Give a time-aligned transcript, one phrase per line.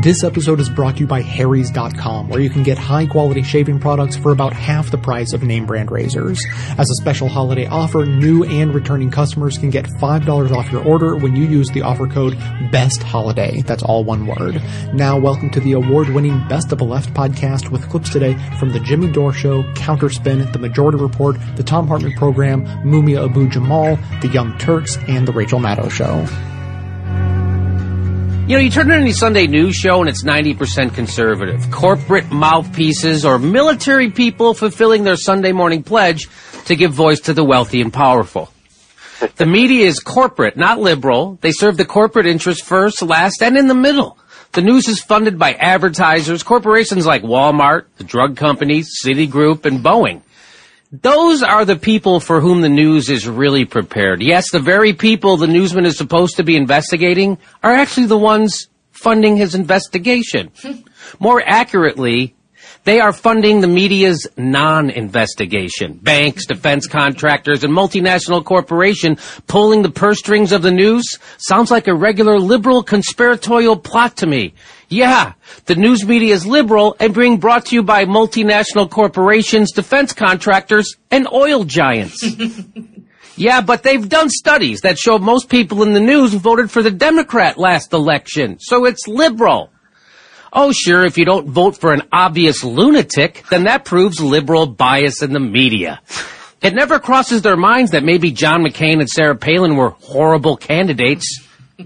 [0.00, 3.80] This episode is brought to you by Harry's.com, where you can get high quality shaving
[3.80, 6.40] products for about half the price of name brand razors.
[6.78, 11.16] As a special holiday offer, new and returning customers can get $5 off your order
[11.16, 12.38] when you use the offer code
[12.70, 13.62] BEST HOLIDAY.
[13.62, 14.62] That's all one word.
[14.94, 18.70] Now, welcome to the award winning Best of the Left podcast with clips today from
[18.70, 23.98] The Jimmy Dore Show, Counterspin, The Majority Report, The Thom Hartmann Program, Mumia Abu Jamal,
[24.20, 26.24] The Young Turks, and The Rachel Maddow Show.
[28.48, 31.70] You know, you turn on any Sunday news show and it's 90% conservative.
[31.70, 36.28] Corporate mouthpieces or military people fulfilling their Sunday morning pledge
[36.64, 38.50] to give voice to the wealthy and powerful.
[39.36, 41.36] The media is corporate, not liberal.
[41.42, 44.16] They serve the corporate interest first, last, and in the middle.
[44.52, 50.22] The news is funded by advertisers, corporations like Walmart, the drug companies, Citigroup, and Boeing.
[50.90, 54.22] Those are the people for whom the news is really prepared.
[54.22, 58.68] Yes, the very people the newsman is supposed to be investigating are actually the ones
[58.90, 60.50] funding his investigation.
[61.20, 62.34] More accurately,
[62.84, 65.98] they are funding the media's non-investigation.
[65.98, 71.86] Banks, defense contractors, and multinational corporation pulling the purse strings of the news sounds like
[71.86, 74.54] a regular liberal conspiratorial plot to me.
[74.88, 75.34] Yeah,
[75.66, 80.96] the news media is liberal and being brought to you by multinational corporations, defense contractors,
[81.10, 82.24] and oil giants.
[83.36, 86.90] yeah, but they've done studies that show most people in the news voted for the
[86.90, 89.70] Democrat last election, so it's liberal.
[90.52, 95.22] Oh, sure, if you don't vote for an obvious lunatic, then that proves liberal bias
[95.22, 96.00] in the media.
[96.62, 101.44] It never crosses their minds that maybe John McCain and Sarah Palin were horrible candidates.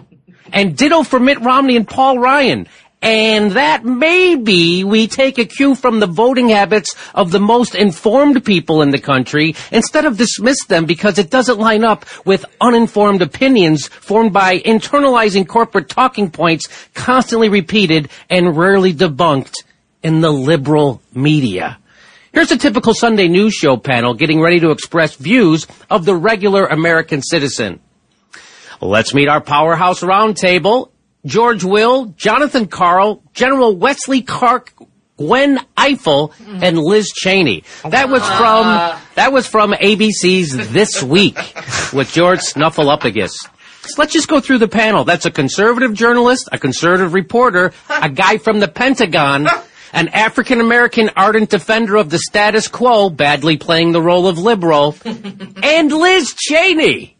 [0.55, 2.69] And ditto for Mitt Romney and Paul Ryan.
[3.03, 8.45] And that maybe we take a cue from the voting habits of the most informed
[8.45, 13.21] people in the country instead of dismiss them because it doesn't line up with uninformed
[13.21, 19.65] opinions formed by internalizing corporate talking points constantly repeated and rarely debunked
[20.05, 21.79] in the liberal media.
[22.33, 26.67] Here's a typical Sunday news show panel getting ready to express views of the regular
[26.67, 27.81] American citizen.
[28.81, 30.92] Let's meet our powerhouse roundtable
[31.25, 34.75] George Will, Jonathan Karl, General Wesley Clark,
[35.17, 37.63] Gwen Ifill, and Liz Cheney.
[37.89, 38.65] That was from
[39.15, 41.37] that was from ABC's This Week
[41.93, 43.33] with George Snuffleupagus.
[43.85, 45.05] So let's just go through the panel.
[45.05, 49.49] That's a conservative journalist, a conservative reporter, a guy from the Pentagon,
[49.93, 54.97] an African American ardent defender of the status quo, badly playing the role of liberal,
[55.05, 57.17] and Liz Cheney.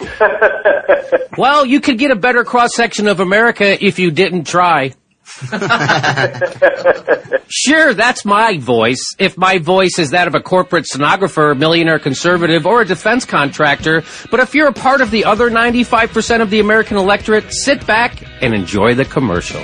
[1.38, 4.92] well, you could get a better cross section of America if you didn't try.
[7.48, 9.14] sure, that's my voice.
[9.18, 14.04] If my voice is that of a corporate stenographer, millionaire conservative, or a defense contractor,
[14.30, 18.22] but if you're a part of the other 95% of the American electorate, sit back
[18.40, 19.60] and enjoy the commercial.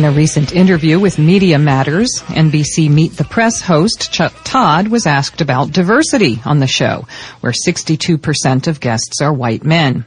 [0.00, 5.06] In a recent interview with Media Matters, NBC Meet the Press host Chuck Todd was
[5.06, 7.06] asked about diversity on the show,
[7.40, 10.06] where 62% of guests are white men.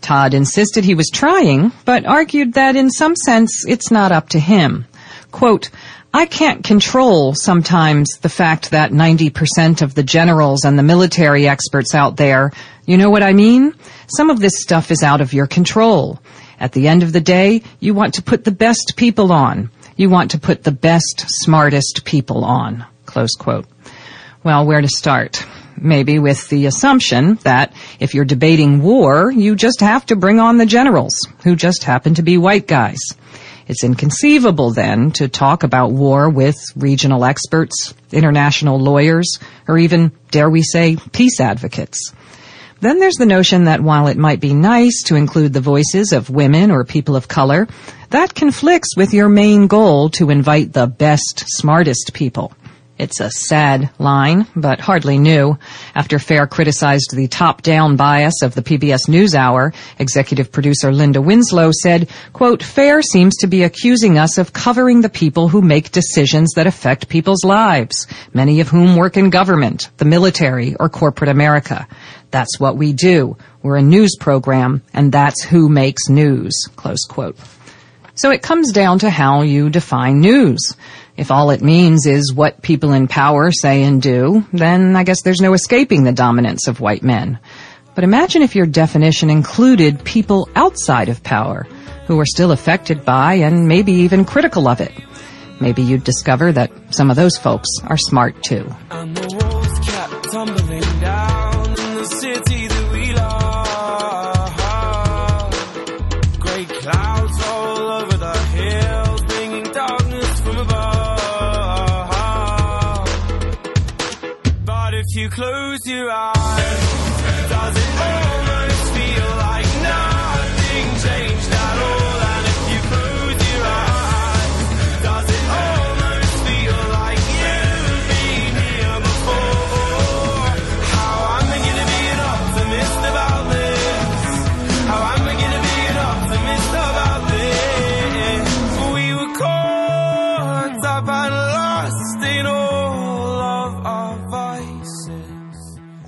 [0.00, 4.38] Todd insisted he was trying, but argued that in some sense it's not up to
[4.38, 4.86] him.
[5.32, 5.68] Quote,
[6.12, 11.92] I can't control sometimes the fact that 90% of the generals and the military experts
[11.92, 12.52] out there,
[12.86, 13.74] you know what I mean?
[14.06, 16.20] Some of this stuff is out of your control.
[16.64, 19.70] At the end of the day, you want to put the best people on.
[19.96, 22.86] You want to put the best, smartest people on.
[23.04, 23.66] Close quote.
[24.42, 25.44] Well, where to start?
[25.76, 30.56] Maybe with the assumption that if you're debating war, you just have to bring on
[30.56, 33.00] the generals, who just happen to be white guys.
[33.68, 39.38] It's inconceivable then to talk about war with regional experts, international lawyers,
[39.68, 42.14] or even, dare we say, peace advocates.
[42.84, 46.28] Then there's the notion that while it might be nice to include the voices of
[46.28, 47.66] women or people of color,
[48.10, 52.52] that conflicts with your main goal to invite the best, smartest people.
[52.96, 55.58] It's a sad line, but hardly new.
[55.96, 62.08] After Fair criticized the top-down bias of the PBS NewsHour, executive producer Linda Winslow said,
[62.32, 66.68] quote, Fair seems to be accusing us of covering the people who make decisions that
[66.68, 71.88] affect people's lives, many of whom work in government, the military, or corporate America.
[72.30, 73.36] That's what we do.
[73.60, 77.36] We're a news program, and that's who makes news, close quote.
[78.16, 80.76] So it comes down to how you define news.
[81.16, 85.22] If all it means is what people in power say and do, then I guess
[85.22, 87.38] there's no escaping the dominance of white men.
[87.94, 91.68] But imagine if your definition included people outside of power
[92.06, 94.92] who are still affected by and maybe even critical of it.
[95.60, 98.66] Maybe you'd discover that some of those folks are smart too.
[115.84, 116.33] Close your uh, eyes,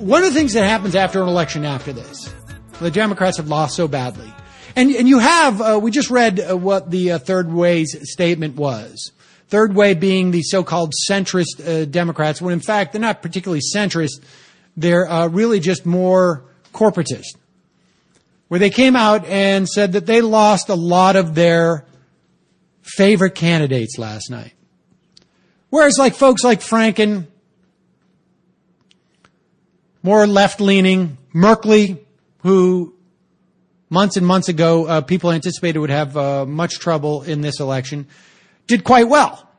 [0.06, 2.32] One of the things that happens after an election after this,
[2.78, 4.32] the Democrats have lost so badly.
[4.76, 8.54] And, and you have, uh, we just read uh, what the uh, third way's statement
[8.54, 9.10] was.
[9.48, 14.22] Third way being the so-called centrist uh, Democrats, when in fact they're not particularly centrist.
[14.76, 17.34] They're uh, really just more corporatist.
[18.46, 21.84] Where they came out and said that they lost a lot of their
[22.80, 24.52] favorite candidates last night.
[25.70, 27.26] Whereas like folks like Franken,
[30.06, 31.18] more left leaning.
[31.34, 31.98] Merkley,
[32.38, 32.94] who
[33.90, 38.06] months and months ago uh, people anticipated would have uh, much trouble in this election,
[38.68, 39.50] did quite well.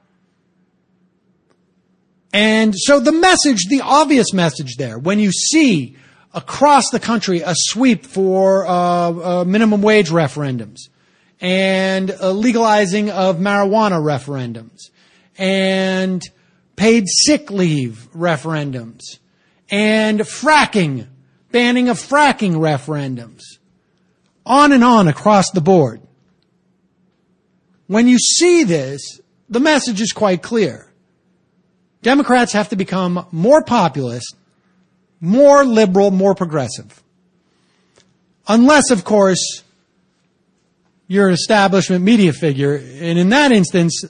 [2.31, 5.97] And so the message, the obvious message there, when you see
[6.33, 10.77] across the country a sweep for uh, uh minimum wage referendums
[11.41, 14.91] and legalizing of marijuana referendums
[15.37, 16.23] and
[16.77, 19.19] paid sick leave referendums
[19.69, 21.07] and fracking,
[21.51, 23.41] banning of fracking referendums,
[24.45, 26.01] on and on across the board.
[27.87, 30.91] When you see this, the message is quite clear.
[32.01, 34.35] Democrats have to become more populist,
[35.19, 37.01] more liberal, more progressive.
[38.47, 39.63] Unless, of course,
[41.07, 42.75] you're an establishment media figure.
[42.75, 44.03] And in that instance,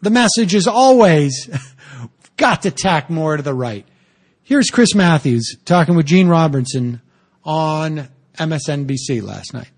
[0.00, 1.50] the message is always
[2.36, 3.86] got to tack more to the right.
[4.46, 7.00] Here's Chris Matthews talking with Gene Robinson
[7.44, 9.70] on MSNBC last night.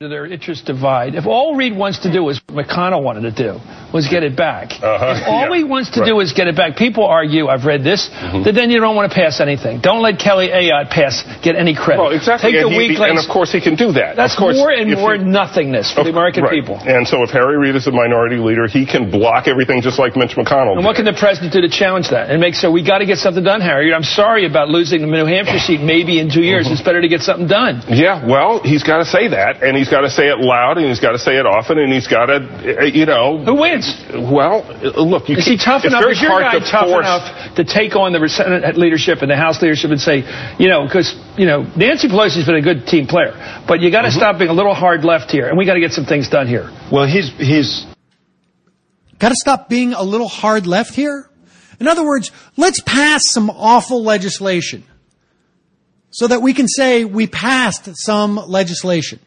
[0.00, 1.14] Their interests divide.
[1.14, 3.60] If all Reid wants to do is McConnell wanted to do,
[3.92, 4.72] was get it back.
[4.82, 5.24] Uh-huh.
[5.30, 5.56] All Yeah.
[5.58, 6.06] he wants to Right.
[6.08, 8.42] do is get it back, people argue, I've read this, Mm-hmm.
[8.44, 9.80] that then you don't want to pass anything.
[9.80, 12.00] Don't let Kelly Ayotte pass, get any credit.
[12.02, 12.52] Well, exactly.
[12.52, 13.10] Take and, the he- weaklings.
[13.10, 14.16] and of course he can do that.
[14.16, 16.52] That's of course, more and more he- nothingness for of- the American right.
[16.52, 16.76] people.
[16.80, 20.16] And so if Harry Reid is a minority leader, he can block everything just like
[20.16, 22.82] Mitch McConnell And what can the president do to challenge that and make so we
[22.84, 23.92] got to get something done, Harry?
[23.92, 26.64] I'm sorry about losing the New Hampshire seat maybe in two years.
[26.66, 26.72] Mm-hmm.
[26.74, 27.82] It's better to get something done.
[27.88, 30.86] Yeah, well, he's got to say that, and he's got to say it loud, and
[30.86, 33.38] he's got to say it often, and he's got to, you know.
[33.44, 33.81] Who wins?
[34.14, 36.02] Well, uh, look, you Is he tough enough?
[36.02, 39.22] very Is your hard guy to tough force- enough to take on the Senate leadership
[39.22, 40.24] and the House leadership and say,
[40.58, 43.32] you know, because you know Nancy Pelosi's been a good team player,
[43.68, 43.92] but you Mm-hmm.
[43.92, 46.04] got to stop being a little hard left here, and we got to get some
[46.06, 46.70] things done here.
[46.90, 47.86] Well, he's he's
[49.18, 51.28] Got to stop being a little hard left here.
[51.78, 54.82] In other words, let's pass some awful legislation
[56.10, 59.20] so that we can say we passed some legislation.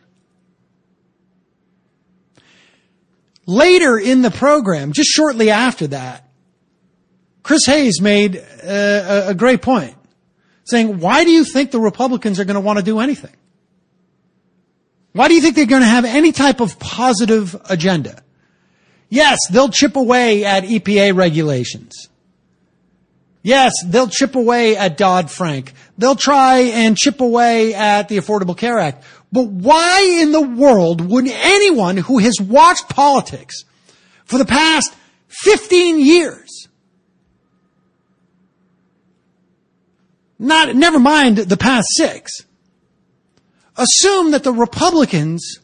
[3.46, 6.28] Later in the program, just shortly after that,
[7.44, 9.96] Chris Hayes made a, a great point,
[10.64, 13.36] saying, why do you think the Republicans are going to want to do anything?
[15.14, 18.24] Why do you think they're going to have any type of positive agenda?
[19.10, 22.10] Yes, they'll chip away at EPA regulations.
[23.44, 25.72] Yes, they'll chip away at Dodd-Frank.
[26.00, 29.04] They'll try and chip away at the Affordable Care Act.
[29.36, 33.66] But why in the world would anyone who has watched politics
[34.24, 34.96] for the past
[35.28, 36.70] 15 years,
[40.40, 42.46] not, never mind the past six,
[43.76, 45.60] assume that the Republicans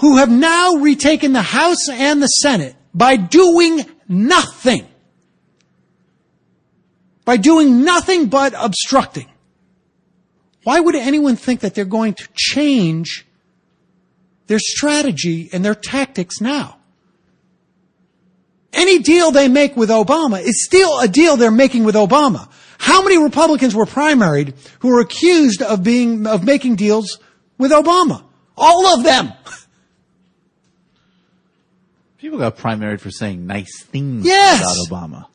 [0.00, 4.88] who have now retaken the House and the Senate by doing nothing
[7.24, 9.29] by doing nothing but obstructing.
[10.64, 13.26] Why would anyone think that they're going to change
[14.46, 16.76] their strategy and their tactics now?
[18.72, 22.48] Any deal they make with Obama is still a deal they're making with Obama.
[22.78, 27.18] How many Republicans were primaried who were accused of being, of making deals
[27.58, 28.22] with Obama?
[28.56, 29.32] All of them.
[32.18, 34.62] People got primaried for saying nice things Yes.
[34.62, 34.76] about
[35.10, 35.26] Obama.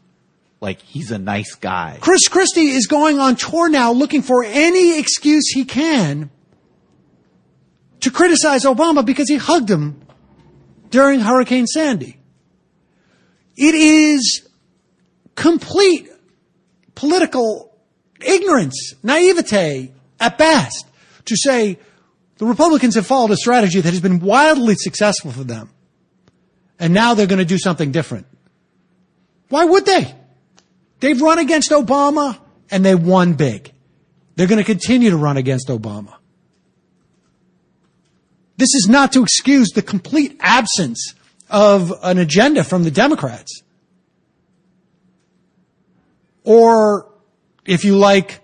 [0.66, 2.00] Like he's a nice guy.
[2.02, 6.32] Chris Christie is going on tour now looking for any excuse he can
[8.00, 10.02] to criticize Obama because he hugged him
[10.90, 12.18] during Hurricane Sandy.
[13.56, 14.50] It is
[15.36, 16.10] complete
[16.96, 17.78] political
[18.20, 20.88] ignorance, naivete at best
[21.26, 21.78] to say
[22.40, 25.70] the Republicans have followed a strategy that has been wildly successful for them.
[26.80, 28.26] And now they're going to do something different.
[29.50, 30.16] Why would they?
[31.00, 32.40] They've run against Obama
[32.72, 33.72] and they won big.
[34.36, 36.14] They're going to continue to run against Obama.
[38.58, 41.14] This is not to excuse the complete absence
[41.50, 43.62] of an agenda from the Democrats.
[46.44, 47.12] Or,
[47.66, 48.42] if you like,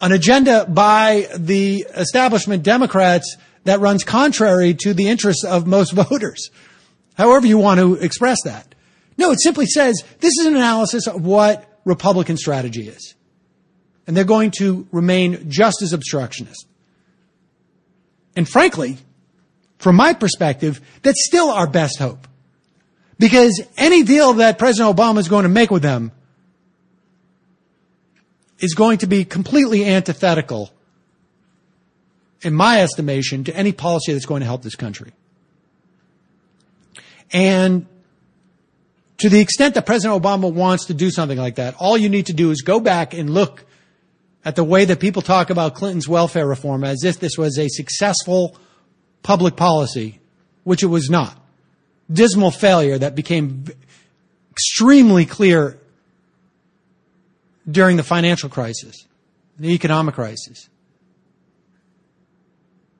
[0.00, 6.50] an agenda by the establishment Democrats that runs contrary to the interests of most voters.
[7.14, 8.74] However you want to express that.
[9.16, 13.14] No, it simply says this is an analysis of what Republican strategy is.
[14.06, 16.66] And they're going to remain just as obstructionist.
[18.34, 18.96] And frankly,
[19.78, 22.26] from my perspective, that's still our best hope.
[23.18, 26.12] Because any deal that President Obama is going to make with them
[28.58, 30.70] is going to be completely antithetical,
[32.42, 35.12] in my estimation, to any policy that's going to help this country.
[37.32, 37.86] And
[39.20, 42.26] to the extent that President Obama wants to do something like that, all you need
[42.26, 43.64] to do is go back and look
[44.44, 47.68] at the way that people talk about Clinton's welfare reform as if this was a
[47.68, 48.56] successful
[49.22, 50.20] public policy,
[50.64, 51.38] which it was not.
[52.10, 53.66] Dismal failure that became
[54.50, 55.78] extremely clear
[57.70, 59.06] during the financial crisis,
[59.58, 60.70] the economic crisis.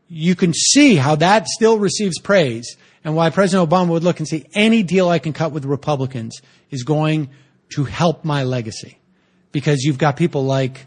[0.07, 4.29] You can see how that still receives praise and why President Obama would look and
[4.29, 6.41] say any deal I can cut with Republicans
[6.71, 7.31] is going
[7.71, 8.99] to help my legacy.
[9.53, 10.87] Because you've got people like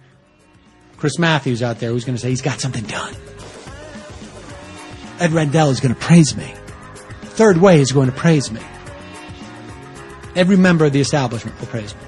[0.97, 3.15] Chris Matthews out there who's going to say he's got something done.
[5.19, 6.53] Ed Rendell is going to praise me.
[7.23, 8.61] Third Way is going to praise me.
[10.35, 12.01] Every member of the establishment will praise me.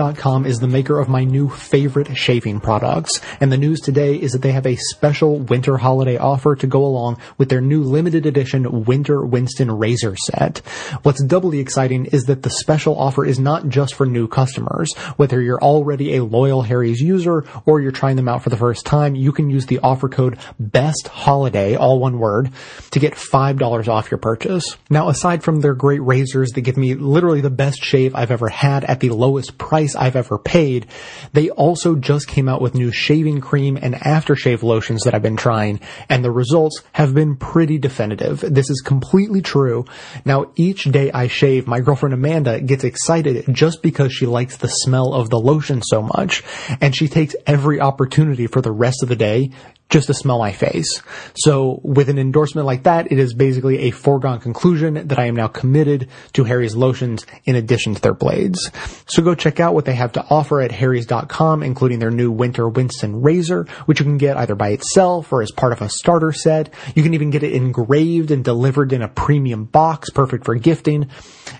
[0.00, 4.32] Harry's.com is the maker of my new favorite shaving products, and the news today is
[4.32, 8.24] that they have a special winter holiday offer to go along with their new limited
[8.24, 10.58] edition Winter Winston Razor set.
[11.02, 14.94] What's doubly exciting is that the special offer is not just for new customers.
[15.16, 18.86] Whether you're already a loyal Harry's user or you're trying them out for the first
[18.86, 22.50] time, you can use the offer code BEST HOLIDAY, all one word,
[22.92, 24.76] to get $5 off your purchase.
[24.88, 28.48] Now, aside from their great razors that give me literally the best shave I've ever
[28.48, 30.86] had at the lowest price I've ever paid,
[31.32, 35.36] they also just came out with new shaving cream and aftershave lotions that I've been
[35.36, 38.40] trying, and the results have been pretty definitive.
[38.40, 39.84] This is completely true.
[40.24, 44.68] Now, each day I shave, my girlfriend Amanda gets excited just because she likes the
[44.68, 46.42] smell of the lotion so much,
[46.80, 49.50] and she takes every opportunity for the rest of the day
[49.90, 51.02] just to smell my face.
[51.34, 55.36] So with an endorsement like that, it is basically a foregone conclusion that I am
[55.36, 58.70] now committed to Harry's lotions in addition to their blades.
[59.06, 62.68] So go check out what they have to offer at harrys.com, including their new Winter
[62.68, 66.32] Winston razor, which you can get either by itself or as part of a starter
[66.32, 66.72] set.
[66.94, 71.10] You can even get it engraved and delivered in a premium box, perfect for gifting.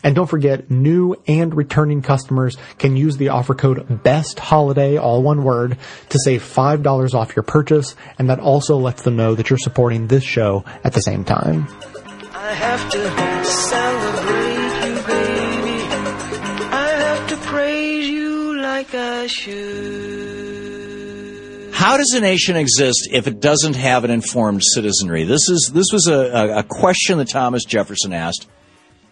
[0.04, 5.22] And don't forget, new and returning customers can use the offer code BEST HOLIDAY, all
[5.22, 5.76] one word,
[6.10, 10.06] to save $5 off your purchase, and that also lets them know that you're supporting
[10.06, 11.66] this show at the same time.
[12.34, 15.82] I have to celebrate you, baby.
[16.70, 20.60] I have to praise you like I should.
[21.72, 25.24] How does a nation exist if it doesn't have an informed citizenry?
[25.24, 28.46] This is this was a, a, a question that Thomas Jefferson asked,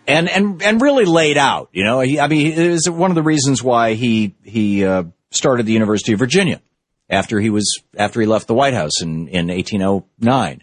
[0.07, 1.71] and and and really laid out.
[1.73, 5.05] You know, he, I mean, it is one of the reasons why he he uh,
[5.31, 6.61] started the University of Virginia
[7.11, 10.63] after he was after he left the White House in in 1809,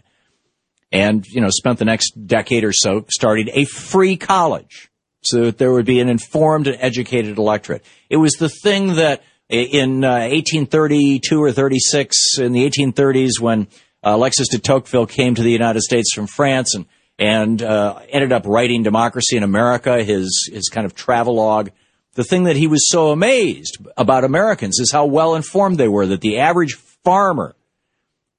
[0.92, 4.90] and you know spent the next decade or so starting a free college
[5.22, 7.84] so that there would be an informed and educated electorate.
[8.08, 13.68] It was the thing that In uh, 1832 or 36, in the 1830s, when
[14.02, 16.86] uh, Alexis de Tocqueville came to the United States from France and
[17.18, 21.70] and uh, ended up writing Democracy in America, his his kind of travelogue.
[22.16, 26.06] The thing that he was so amazed about Americans is how well informed they were.
[26.06, 27.54] That the average farmer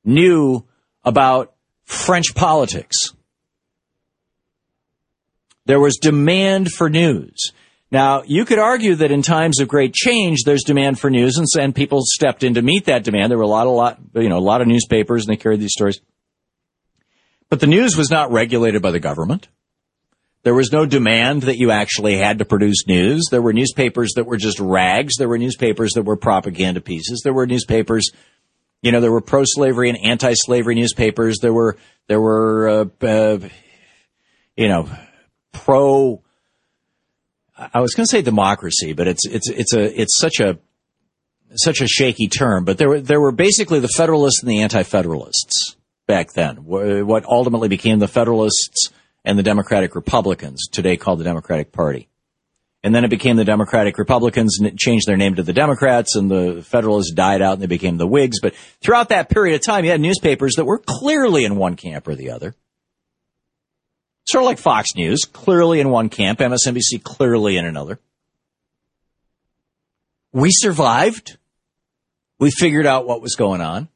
[0.03, 0.65] knew
[1.03, 1.53] about
[1.85, 3.13] French politics.
[5.65, 7.51] There was demand for news.
[7.91, 11.45] Now, you could argue that in times of great change, there's demand for news, and,
[11.61, 13.29] and people stepped in to meet that demand.
[13.29, 15.59] There were a lot, a lot, you know, a lot of newspapers, and they carried
[15.59, 16.01] these stories.
[17.49, 19.47] But the news was not regulated by the government.
[20.43, 23.25] There was no demand that you actually had to produce news.
[23.29, 25.15] There were newspapers that were just rags.
[25.17, 27.21] There were newspapers that were propaganda pieces.
[27.23, 28.11] There were newspapers,
[28.81, 31.39] you know, there were pro-slavery and anti-slavery newspapers.
[31.41, 31.77] There were,
[32.07, 33.39] there were, uh, uh,
[34.55, 34.89] you know,
[35.51, 36.21] pro,
[37.57, 40.59] I was going to say democracy, but it's, it's, it's a, it's such a,
[41.55, 45.75] such a shaky term, but there were, there were basically the Federalists and the Anti-Federalists
[46.05, 46.57] back then.
[46.57, 48.91] What ultimately became the Federalists
[49.27, 52.07] and the Democratic Republicans, today called the Democratic Party.
[52.81, 56.15] And then it became the Democratic Republicans and it changed their name to the Democrats
[56.15, 58.39] and the Federalists died out and they became the Whigs.
[58.41, 62.07] But throughout that period of time, you had newspapers that were clearly in one camp
[62.07, 62.55] or the other.
[64.29, 67.99] Sort of like Fox News, clearly in one camp, MSNBC clearly in another.
[70.31, 71.37] We survived.
[72.39, 73.89] We figured out what was going on.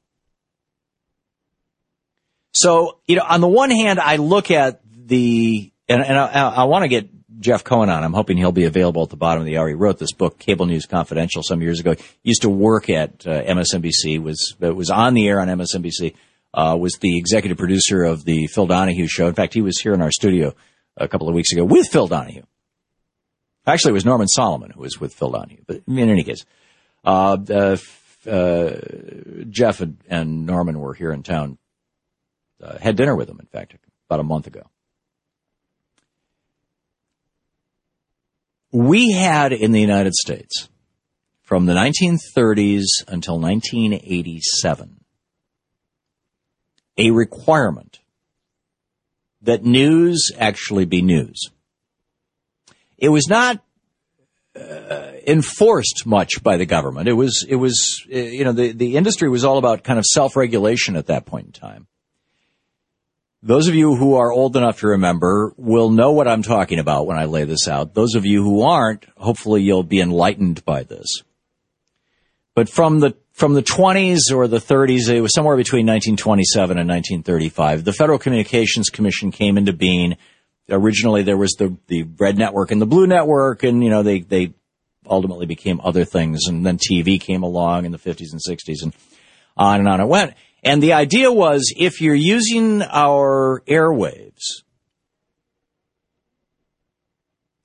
[2.54, 4.81] So, you know, on the one hand, I look at
[5.12, 7.10] the, and, and I, I want to get
[7.41, 8.03] Jeff Cohen on.
[8.03, 9.68] I'm hoping he'll be available at the bottom of the hour.
[9.68, 11.94] He wrote this book, Cable News Confidential, some years ago.
[11.94, 16.15] He used to work at uh, MSNBC, was was on the air on MSNBC,
[16.53, 19.27] uh, was the executive producer of the Phil Donahue show.
[19.27, 20.56] In fact, he was here in our studio
[20.96, 22.44] a couple of weeks ago with Phil Donahue.
[23.68, 25.63] Actually, it was Norman Solomon who was with Phil Donahue.
[25.68, 26.46] But in any case,
[27.03, 27.77] uh, uh,
[28.30, 28.72] uh,
[29.50, 31.58] Jeff and, and Norman were here in town.
[32.62, 33.75] Uh, had dinner with him, in fact,
[34.08, 34.62] about a month ago.
[38.72, 40.70] We had in the United States
[41.42, 45.01] from the 1930s until 1987
[46.98, 48.00] a requirement
[49.42, 51.50] that news actually be news.
[52.98, 53.62] It was not
[54.56, 57.07] uh, enforced much by the government.
[57.07, 60.05] It was, it was, uh, you know, the, the industry was all about kind of
[60.05, 61.88] self-regulation at that point in time.
[63.44, 67.08] Those of you who are old enough to remember will know what I'm talking about
[67.08, 67.96] when I lay this out.
[67.96, 71.24] Those of you who aren't, hopefully you'll be enlightened by this.
[72.54, 76.88] But from the from the 20s or the 30s, it was somewhere between 1927 and
[76.88, 77.84] 1935.
[77.84, 80.18] The Federal Communications Commission came into being.
[80.70, 84.20] Originally, there was the the Red Network and the Blue Network, and you know they
[84.20, 84.54] they
[85.10, 88.94] ultimately became other things, and then TV came along in the 50s and 60s, and
[89.58, 90.36] on and on it went.
[90.64, 94.64] And the idea was if you're using our airwaves,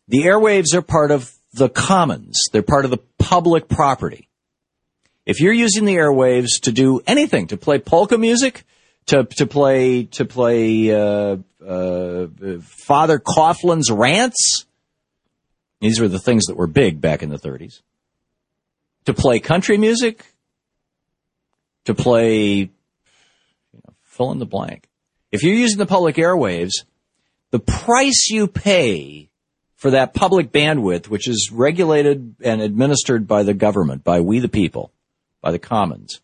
[0.08, 2.38] the airwaves are part of the commons.
[2.52, 4.28] They're part of the public property.
[5.26, 8.64] If you're using the airwaves to do anything, to play polka music,
[9.06, 12.26] to, to play, to play, uh, uh,
[12.60, 14.66] Father Coughlin's rants,
[15.80, 17.80] these were the things that were big back in the 30s.
[19.06, 20.24] To play country music,
[21.84, 22.70] to play
[24.16, 24.88] fill in the blank.
[25.32, 26.84] If you're using the public airwaves,
[27.50, 29.30] the price you pay
[29.74, 34.48] for that public bandwidth, which is regulated and administered by the government, by we the
[34.48, 34.92] people,
[35.42, 36.20] by the commons,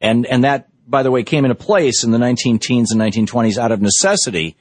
[0.00, 3.56] and and that, by the way, came into place in the 19 teens and 1920s
[3.56, 4.56] out of necessity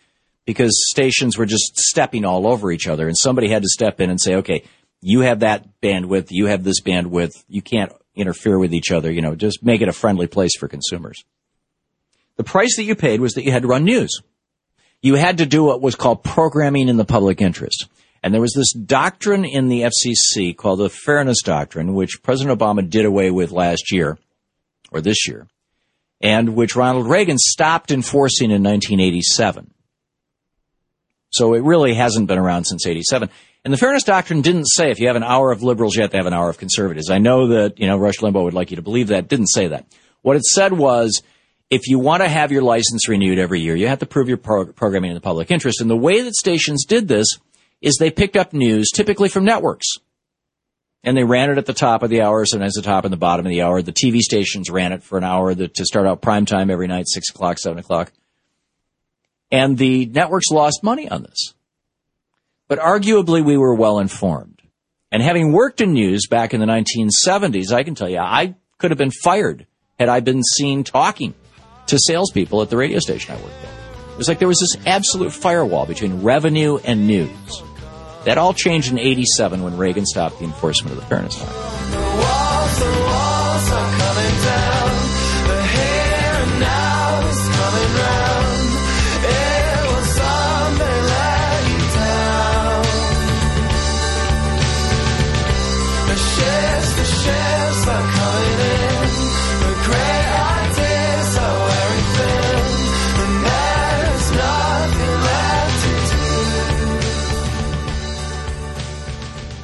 [0.45, 4.09] because stations were just stepping all over each other, and somebody had to step in
[4.09, 4.63] and say, okay,
[5.01, 9.21] you have that bandwidth, you have this bandwidth, you can't interfere with each other, you
[9.21, 11.23] know, just make it a friendly place for consumers.
[12.41, 14.19] The price that you paid was that you had to run news.
[14.99, 17.87] You had to do what was called programming in the public interest.
[18.23, 22.89] And there was this doctrine in the FCC called the Fairness Doctrine, which President Obama
[22.89, 24.17] did away with last year,
[24.91, 25.45] or this year,
[26.19, 29.71] and which Ronald Reagan stopped enforcing in 1987.
[31.29, 33.29] So it really hasn't been around since 87.
[33.63, 36.09] And the Fairness Doctrine didn't say if you have an hour of liberals, you have
[36.09, 37.11] to have an hour of conservatives.
[37.11, 39.27] I know that, you know, Rush Limbaugh would like you to believe that.
[39.27, 39.85] Didn't say that.
[40.23, 41.21] What it said was,
[41.71, 44.37] if you want to have your license renewed every year, you have to prove your
[44.37, 45.79] pro- programming in the public interest.
[45.79, 47.25] And the way that stations did this
[47.81, 49.87] is they picked up news typically from networks.
[51.03, 53.17] And they ran it at the top of the hour, sometimes the top and the
[53.17, 53.81] bottom of the hour.
[53.81, 57.05] The TV stations ran it for an hour to start out prime time every night,
[57.07, 58.11] six o'clock, seven o'clock.
[59.49, 61.55] And the networks lost money on this.
[62.67, 64.61] But arguably we were well informed.
[65.11, 68.91] And having worked in news back in the 1970s, I can tell you, I could
[68.91, 69.65] have been fired
[69.97, 71.33] had I been seen talking
[71.91, 74.11] to salespeople at the radio station I worked at.
[74.11, 77.63] It was like there was this absolute firewall between revenue and news.
[78.25, 82.40] That all changed in 87 when Reagan stopped the enforcement of the Fairness Act.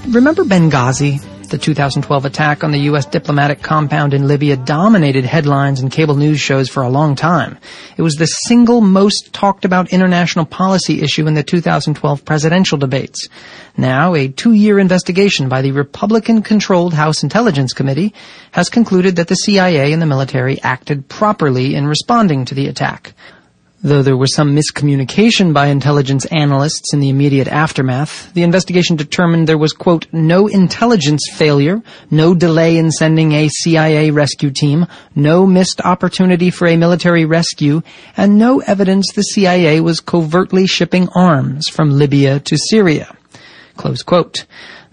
[0.10, 1.20] Remember Benghazi?
[1.50, 3.06] The 2012 attack on the U.S.
[3.06, 7.58] diplomatic compound in Libya dominated headlines and cable news shows for a long time.
[7.98, 13.28] It was the single most talked about international policy issue in the 2012 presidential debates.
[13.76, 18.14] Now, a two-year investigation by the Republican-controlled House Intelligence Committee
[18.52, 23.14] has concluded that the CIA and the military acted properly in responding to the attack.
[23.84, 29.48] Though there was some miscommunication by intelligence analysts in the immediate aftermath, the investigation determined
[29.48, 35.46] there was, quote, no intelligence failure, no delay in sending a CIA rescue team, no
[35.46, 37.84] missed opportunity for a military rescue,
[38.18, 43.16] and no evidence the CIA was covertly shipping arms from Libya to Syria.
[43.76, 44.46] Close quote.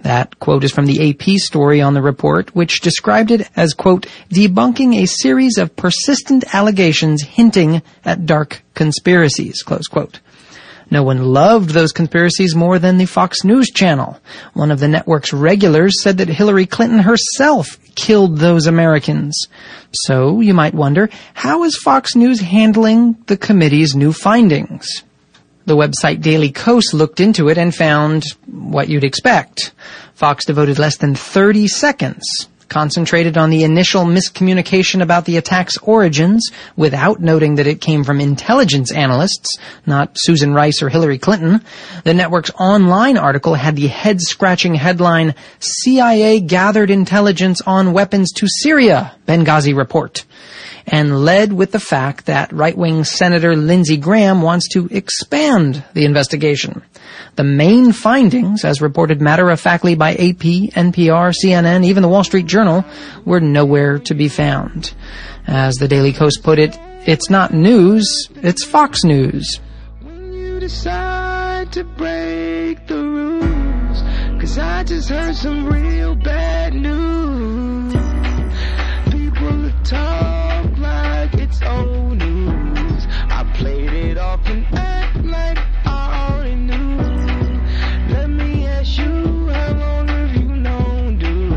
[0.05, 4.07] That quote is from the AP story on the report, which described it as, quote,
[4.29, 10.21] debunking a series of persistent allegations hinting at dark conspiracies, close quote.
[10.90, 14.21] No one loved those conspiracies more than the Fox News channel.
[14.53, 19.49] One of the network's regulars said that Hillary Clinton herself killed those Americans.
[19.90, 24.87] So, you might wonder, how is Fox News handling the committee's new findings?
[25.66, 29.72] The website Daily Kos looked into it and found what you'd expect.
[30.14, 36.50] Fox devoted less than 30 seconds, concentrated on the initial miscommunication about the attack's origins
[36.77, 41.64] without noting that it came from intelligence analysts, not Susan Rice or Hillary Clinton.
[42.05, 49.14] The network's online article had the head-scratching headline, CIA gathered intelligence on weapons to Syria,
[49.27, 50.24] Benghazi report
[50.87, 56.83] and led with the fact that right-wing Senator Lindsey Graham wants to expand the investigation.
[57.37, 62.85] The main findings, as reported matter-of-factly by AP, NPR, CNN, even the Wall Street Journal,
[63.25, 64.94] were nowhere to be found.
[65.47, 69.61] As the Daily Kos put it, it's not news, it's Fox News.
[74.44, 77.94] Cause I just heard some real bad news.
[79.11, 80.34] People talk like
[81.82, 83.06] news.
[83.10, 86.96] I played it off and act like I already knew.
[88.14, 91.52] Let me ask you, how long have you known, dude?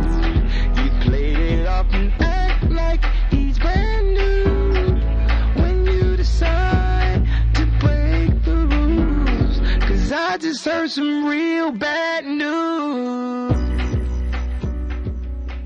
[0.77, 5.62] You played it off and act like he's brand new.
[5.62, 7.25] When you decide
[7.56, 9.60] to break the rules.
[9.88, 13.58] Cause I just heard some real bad news.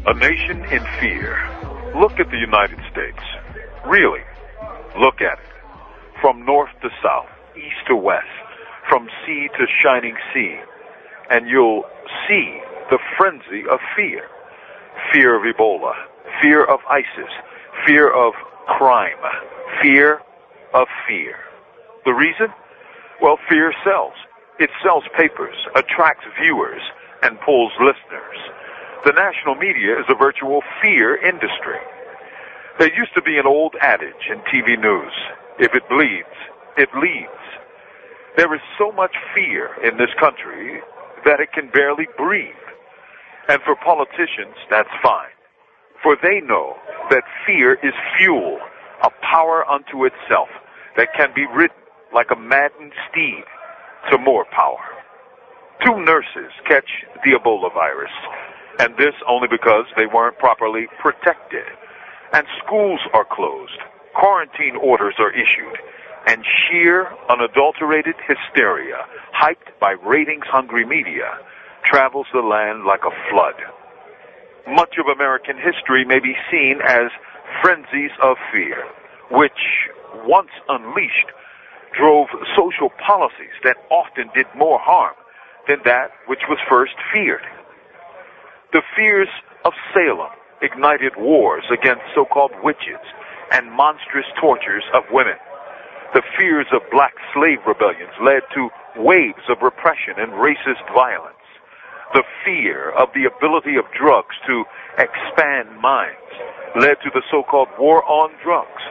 [0.07, 1.37] A nation in fear.
[1.95, 3.21] Look at the United States.
[3.85, 4.21] Really,
[4.99, 5.45] look at it.
[6.21, 8.27] From north to south, east to west,
[8.89, 10.59] from sea to shining sea,
[11.29, 11.83] and you'll
[12.27, 14.27] see the frenzy of fear.
[15.13, 15.93] Fear of Ebola,
[16.41, 17.31] fear of ISIS,
[17.85, 18.33] fear of
[18.67, 19.17] crime,
[19.81, 20.21] fear
[20.73, 21.35] of fear.
[22.05, 22.47] The reason?
[23.21, 24.13] Well, fear sells.
[24.59, 26.81] It sells papers, attracts viewers,
[27.23, 28.37] and pulls listeners.
[29.05, 31.79] The national media is a virtual fear industry.
[32.79, 35.13] There used to be an old adage in TV news
[35.59, 36.37] if it bleeds,
[36.77, 37.29] it leads.
[38.37, 40.81] There is so much fear in this country
[41.25, 42.55] that it can barely breathe.
[43.49, 45.35] And for politicians, that's fine.
[46.01, 46.75] For they know
[47.09, 48.59] that fear is fuel,
[49.03, 50.49] a power unto itself
[50.97, 51.75] that can be ridden
[52.13, 53.43] like a maddened steed
[54.11, 54.81] to more power.
[55.85, 56.89] Two nurses catch
[57.23, 58.11] the Ebola virus,
[58.79, 61.65] and this only because they weren't properly protected.
[62.33, 63.79] And schools are closed,
[64.15, 65.77] quarantine orders are issued,
[66.27, 71.37] and sheer, unadulterated hysteria, hyped by ratings hungry media,
[71.83, 73.55] travels the land like a flood.
[74.67, 77.11] Much of American history may be seen as
[77.61, 78.85] frenzies of fear,
[79.31, 79.89] which,
[80.25, 81.31] once unleashed,
[81.97, 85.15] drove social policies that often did more harm
[85.67, 87.43] than that which was first feared.
[88.71, 89.27] The fears
[89.65, 93.01] of Salem ignited wars against so-called witches
[93.51, 95.37] and monstrous tortures of women.
[96.13, 101.35] The fears of black slave rebellions led to waves of repression and racist violence.
[102.13, 104.65] The fear of the ability of drugs to
[104.97, 106.19] expand minds
[106.75, 108.83] led to the so-called war on drugs,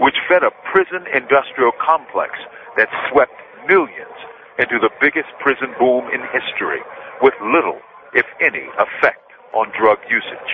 [0.00, 2.32] which fed a prison industrial complex
[2.76, 3.36] that swept
[3.68, 4.16] millions
[4.58, 6.80] into the biggest prison boom in history
[7.20, 7.80] with little,
[8.14, 10.52] if any, effect on drug usage.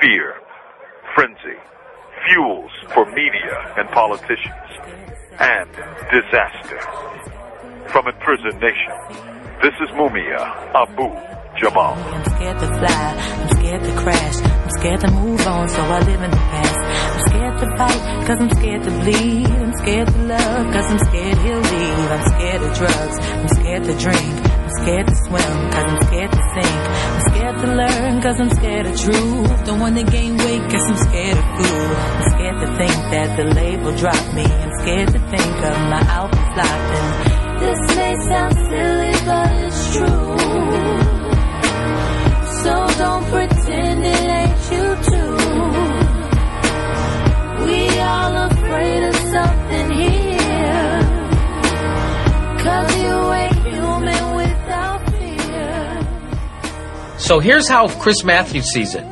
[0.00, 0.34] Fear,
[1.14, 1.58] frenzy,
[2.26, 4.70] fuels for media and politicians,
[5.38, 5.70] and
[6.10, 6.80] disaster.
[7.88, 8.96] From Imprisoned Nation,
[9.62, 10.40] this is Mumia
[10.74, 11.08] Abu
[11.58, 11.94] Jamal.
[11.94, 16.00] I'm scared to fly, I'm scared to crash, I'm scared to move on, so I
[16.00, 16.78] live in the past.
[17.14, 19.46] I'm scared to fight, cause I'm scared to bleed.
[19.46, 22.10] I'm scared to love, cause I'm scared he'll leave.
[22.10, 24.34] I'm scared of drugs, I'm scared to drink.
[24.44, 27.33] I'm scared to swim, cause I'm scared to sink.
[27.64, 29.64] To learn, cause I'm scared of truth.
[29.64, 31.96] Don't wanna gain weight, cause I'm scared of food.
[31.96, 34.44] I'm scared to think that the label dropped me.
[34.44, 36.90] I'm scared to think of my outfit flopped.
[36.98, 40.36] And this may sound silly, but it's true.
[42.64, 44.43] So don't pretend it ain't
[57.24, 59.10] So here's how Chris Matthews sees it.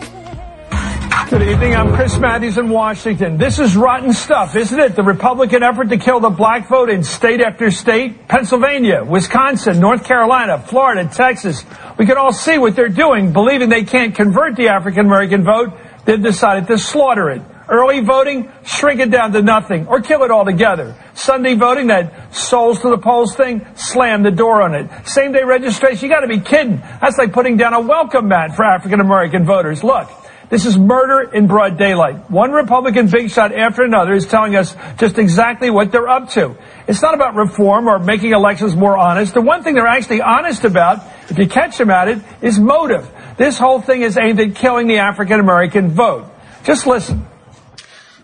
[1.30, 1.74] Good evening.
[1.74, 3.38] I'm Chris Matthews in Washington.
[3.38, 4.94] This is rotten stuff, isn't it?
[4.94, 8.28] The Republican effort to kill the black vote in state after state.
[8.28, 11.64] Pennsylvania, Wisconsin, North Carolina, Florida, Texas.
[11.96, 13.32] We can all see what they're doing.
[13.32, 15.72] Believing they can't convert the African American vote,
[16.04, 17.40] they've decided to slaughter it.
[17.72, 20.94] Early voting, shrink it down to nothing or kill it altogether.
[21.14, 24.90] Sunday voting, that souls to the polls thing, slam the door on it.
[25.08, 26.82] Same day registration, you gotta be kidding.
[27.00, 29.82] That's like putting down a welcome mat for African American voters.
[29.82, 30.10] Look,
[30.50, 32.30] this is murder in broad daylight.
[32.30, 36.54] One Republican big shot after another is telling us just exactly what they're up to.
[36.86, 39.32] It's not about reform or making elections more honest.
[39.32, 43.10] The one thing they're actually honest about, if you catch them at it, is motive.
[43.38, 46.26] This whole thing is aimed at killing the African American vote.
[46.64, 47.31] Just listen.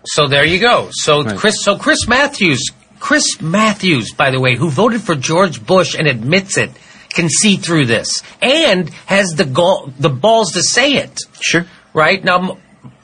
[0.05, 0.89] So there you go.
[0.91, 5.95] So Chris, so Chris Matthews, Chris Matthews, by the way, who voted for George Bush
[5.97, 6.71] and admits it,
[7.09, 11.19] can see through this and has the gall, the balls to say it.
[11.41, 11.65] Sure.
[11.93, 12.59] Right now,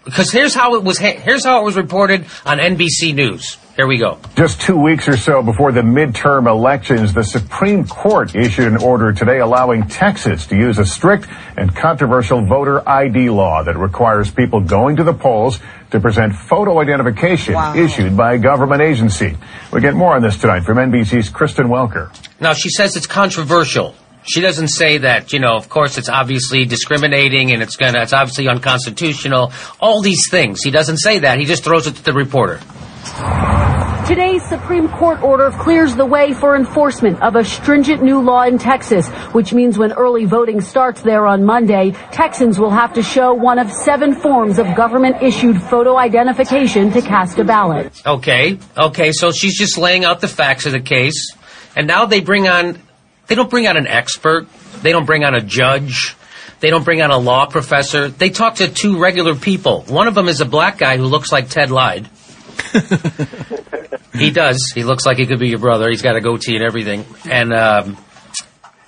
[0.05, 0.99] because here's how it was.
[0.99, 3.58] Here's how it was reported on NBC News.
[3.75, 4.19] Here we go.
[4.38, 9.12] Just two weeks or so before the midterm elections, the Supreme Court issued an order
[9.12, 11.27] today allowing Texas to use a strict
[11.58, 15.60] and controversial voter ID law that requires people going to the polls
[15.91, 19.38] to present photo identification issued by a government agency.
[19.71, 22.10] We get more on this tonight from NBC's Kristen Welker.
[22.39, 23.95] Now she says it's controversial.
[24.28, 28.13] She doesn't say that, you know, of course it's obviously discriminating and it's gonna, it's
[28.13, 29.54] obviously unconstitutional.
[29.80, 30.63] All these things.
[30.63, 31.38] He doesn't say that.
[31.38, 32.60] He just throws it to the reporter.
[34.06, 38.60] Today's Supreme Court order clears the way for enforcement of a stringent new law in
[38.60, 43.34] Texas, which means when early voting starts there on Monday, Texans will have to show
[43.34, 48.00] one of seven forms of government issued photo identification to cast a ballot.
[48.06, 51.36] Okay, okay, so she's just laying out the facts of the case.
[51.76, 52.80] And now they bring on,
[53.26, 54.48] they don't bring on an expert.
[54.84, 56.15] They don't bring on a judge.
[56.60, 58.10] They don't bring on a law professor.
[58.10, 59.82] They talk to two regular people.
[59.88, 62.08] One of them is a black guy who looks like Ted Lyde.
[64.17, 64.71] he does.
[64.73, 65.89] He looks like he could be your brother.
[65.89, 67.06] He's got a goatee and everything.
[67.30, 67.97] And um,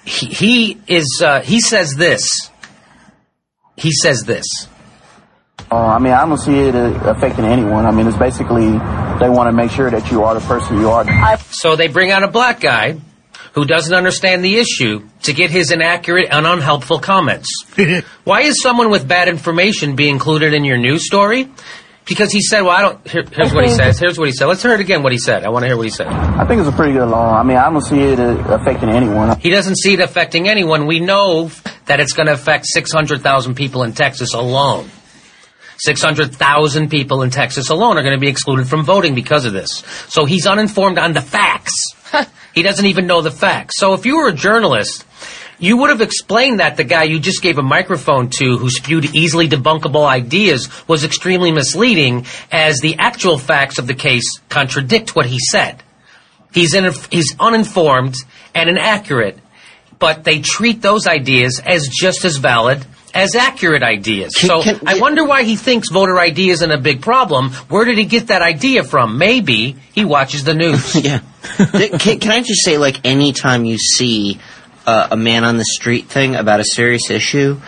[0.05, 1.21] he, he is.
[1.23, 2.49] Uh, he says this.
[3.75, 4.45] He says this.
[5.69, 7.85] Uh, I mean, I don't see it uh, affecting anyone.
[7.85, 8.69] I mean, it's basically
[9.19, 11.37] they want to make sure that you are the person you are.
[11.51, 12.97] So they bring out a black guy
[13.53, 17.65] who doesn't understand the issue to get his inaccurate and unhelpful comments.
[18.23, 21.49] Why is someone with bad information be included in your news story?
[22.07, 24.45] Because he said, well, I don't, here, here's what he says, here's what he said.
[24.45, 25.43] Let's hear it again, what he said.
[25.43, 26.07] I want to hear what he said.
[26.07, 27.37] I think it's a pretty good law.
[27.37, 29.37] I mean, I don't see it uh, affecting anyone.
[29.39, 30.87] He doesn't see it affecting anyone.
[30.87, 31.51] We know
[31.85, 34.89] that it's going to affect 600,000 people in Texas alone.
[35.79, 39.83] 600,000 people in Texas alone are going to be excluded from voting because of this.
[40.07, 41.73] So he's uninformed on the facts.
[42.55, 43.75] he doesn't even know the facts.
[43.77, 45.05] So if you were a journalist,
[45.59, 49.15] you would have explained that the guy you just gave a microphone to who spewed
[49.15, 55.25] easily debunkable ideas was extremely misleading as the actual facts of the case contradict what
[55.25, 55.83] he said.
[56.53, 58.15] He's, in, he's uninformed
[58.53, 59.37] and inaccurate,
[59.99, 64.39] but they treat those ideas as just as valid as accurate ideas.
[64.39, 67.51] so I wonder why he thinks voter ID isn't a big problem.
[67.69, 69.17] Where did he get that idea from?
[69.17, 70.95] Maybe he watches the news.
[71.03, 71.21] yeah.
[71.57, 74.39] can, can I just say, like, anytime you see
[74.87, 77.59] uh, a man on the street thing about a serious issue,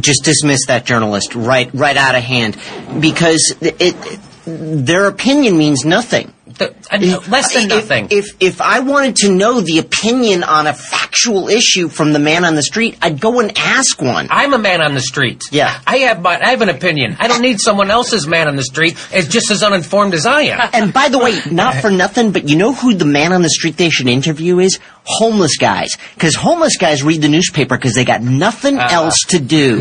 [0.00, 2.56] just dismiss that journalist right right out of hand
[3.00, 6.32] because it, their opinion means nothing.
[6.46, 8.08] the, mean, less than nothing.
[8.10, 12.44] If if I wanted to know the opinion on a factual issue from the man
[12.44, 14.28] on the street, I'd go and ask one.
[14.30, 15.42] I'm a man on the street.
[15.50, 15.80] Yeah.
[15.86, 17.16] I have my, I have an opinion.
[17.18, 20.42] I don't need someone else's man on the street as just as uninformed as I
[20.42, 20.70] am.
[20.72, 23.50] And by the way, not for nothing, but you know who the man on the
[23.50, 24.78] street they should interview is?
[25.04, 25.90] Homeless guys.
[26.14, 28.94] Because homeless guys read the newspaper because they got nothing Uh-huh.
[29.04, 29.78] else to do.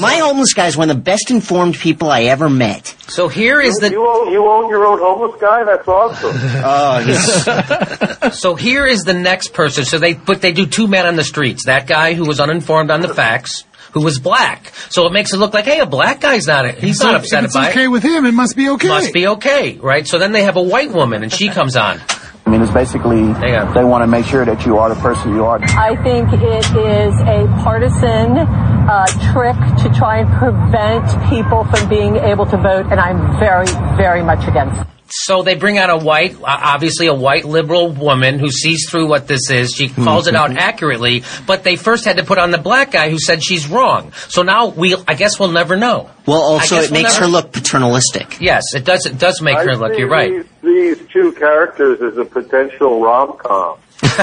[0.00, 2.92] My homeless guy is one of the best informed people I ever met.
[3.08, 5.62] So here is the You own, you own your own homeless guy?
[5.64, 6.36] That's awesome.
[6.64, 9.84] Oh, so here is the next person.
[9.84, 11.66] So they but they do two men on the streets.
[11.66, 14.72] That guy who was uninformed on the facts, who was black.
[14.90, 16.78] So it makes it look like, hey, a black guy's not it.
[16.78, 17.88] He's not upset if it's by okay it.
[17.88, 18.88] with him, it must be okay.
[18.88, 20.06] Must be okay, right?
[20.06, 22.00] So then they have a white woman, and she comes on.
[22.48, 23.34] I mean, it's basically
[23.74, 25.60] they want to make sure that you are the person you are.
[25.62, 32.16] I think it is a partisan uh, trick to try and prevent people from being
[32.16, 33.66] able to vote, and I'm very,
[33.98, 34.87] very much against it.
[35.28, 39.08] So they bring out a white, uh, obviously a white liberal woman who sees through
[39.08, 39.74] what this is.
[39.74, 43.10] She calls it out accurately, but they first had to put on the black guy
[43.10, 44.14] who said she's wrong.
[44.30, 46.08] So now we, I guess we'll never know.
[46.24, 48.40] Well, also it we'll makes never- her look paternalistic.
[48.40, 49.04] Yes, it does.
[49.04, 49.98] It does make I her look.
[49.98, 50.46] You're right.
[50.62, 53.76] These, these two characters as a potential rom-com.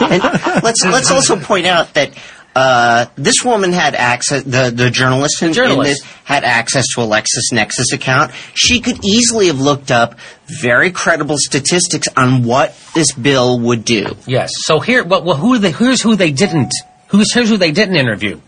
[0.00, 0.22] and
[0.64, 2.12] let's let's also point out that
[2.54, 4.42] uh, this woman had access.
[4.42, 8.32] The the journalist in, in this had access to a LexisNexis account.
[8.54, 14.16] She could easily have looked up very credible statistics on what this bill would do.
[14.26, 14.52] Yes.
[14.54, 16.72] So here, well, well who they, here's who they didn't.
[17.08, 18.40] Who's here's who they didn't interview.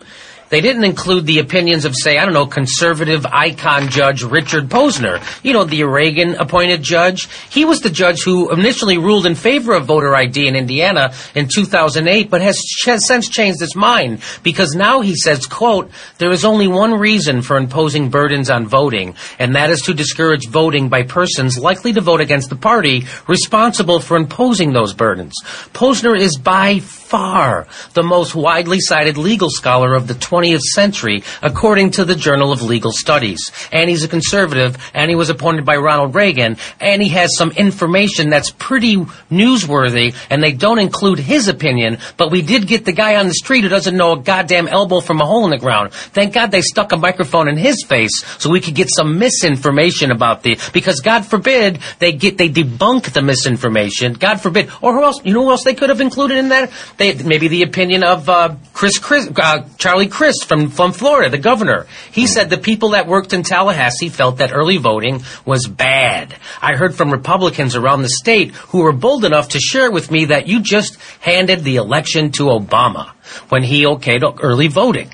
[0.51, 5.23] They didn't include the opinions of, say, I don't know, conservative icon judge Richard Posner.
[5.43, 7.29] You know, the Reagan appointed judge.
[7.51, 11.49] He was the judge who initially ruled in favor of voter ID in Indiana in
[11.49, 16.45] 2008, but has, has since changed his mind because now he says, quote, there is
[16.45, 21.03] only one reason for imposing burdens on voting, and that is to discourage voting by
[21.03, 25.35] persons likely to vote against the party responsible for imposing those burdens.
[25.73, 31.93] Posner is by far the most widely cited legal scholar of the 20th century, according
[31.93, 33.53] to the Journal of Legal Studies.
[33.73, 37.51] And he's a conservative, and he was appointed by Ronald Reagan, and he has some
[37.53, 38.97] information that's pretty
[39.31, 43.35] newsworthy, and they don't include his opinion, but we did get the guy on the
[43.35, 45.93] street who doesn't know a goddamn elbow from a hole in the ground.
[45.93, 50.11] Thank God they stuck a microphone in his face so we could get some misinformation
[50.11, 54.15] about the, because God forbid they get, they debunk the misinformation.
[54.15, 54.71] God forbid.
[54.81, 56.71] Or who else, you know who else they could have included in that?
[56.97, 61.37] They, maybe the opinion of, uh, Chris, Chris, uh, Charlie Crist from, from Florida, the
[61.37, 61.87] governor.
[62.11, 62.29] He hmm.
[62.29, 66.35] said the people that worked in Tallahassee felt that early voting was bad.
[66.63, 70.25] I heard from Republicans around the state who were bold enough to share with me
[70.27, 73.11] that you just handed the election to Obama
[73.51, 75.13] when he okayed early voting.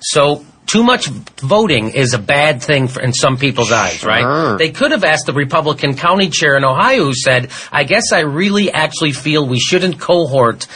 [0.00, 4.56] So too much voting is a bad thing for, in some people's eyes, right?
[4.56, 8.20] They could have asked the Republican county chair in Ohio who said, I guess I
[8.20, 10.66] really actually feel we shouldn't cohort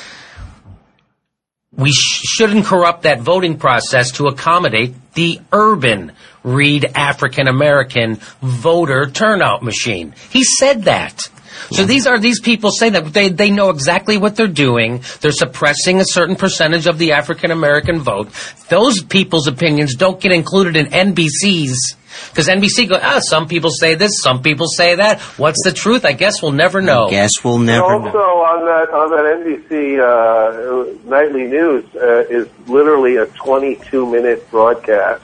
[1.76, 6.12] we sh- shouldn't corrupt that voting process to accommodate the urban
[6.42, 10.14] read African American voter turnout machine.
[10.30, 11.28] He said that.
[11.70, 15.02] So these are these people say that they, they know exactly what they're doing.
[15.20, 18.28] They're suppressing a certain percentage of the African American vote.
[18.68, 21.96] Those people's opinions don't get included in NBC's
[22.30, 25.20] because NBC go, ah, some people say this, some people say that.
[25.38, 26.04] What's the truth?
[26.04, 27.06] I guess we'll never know.
[27.06, 32.24] I Guess we'll never And also on that on that NBC uh, nightly news uh,
[32.28, 35.22] is literally a 22 minute broadcast,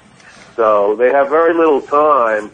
[0.57, 2.50] so they have very little time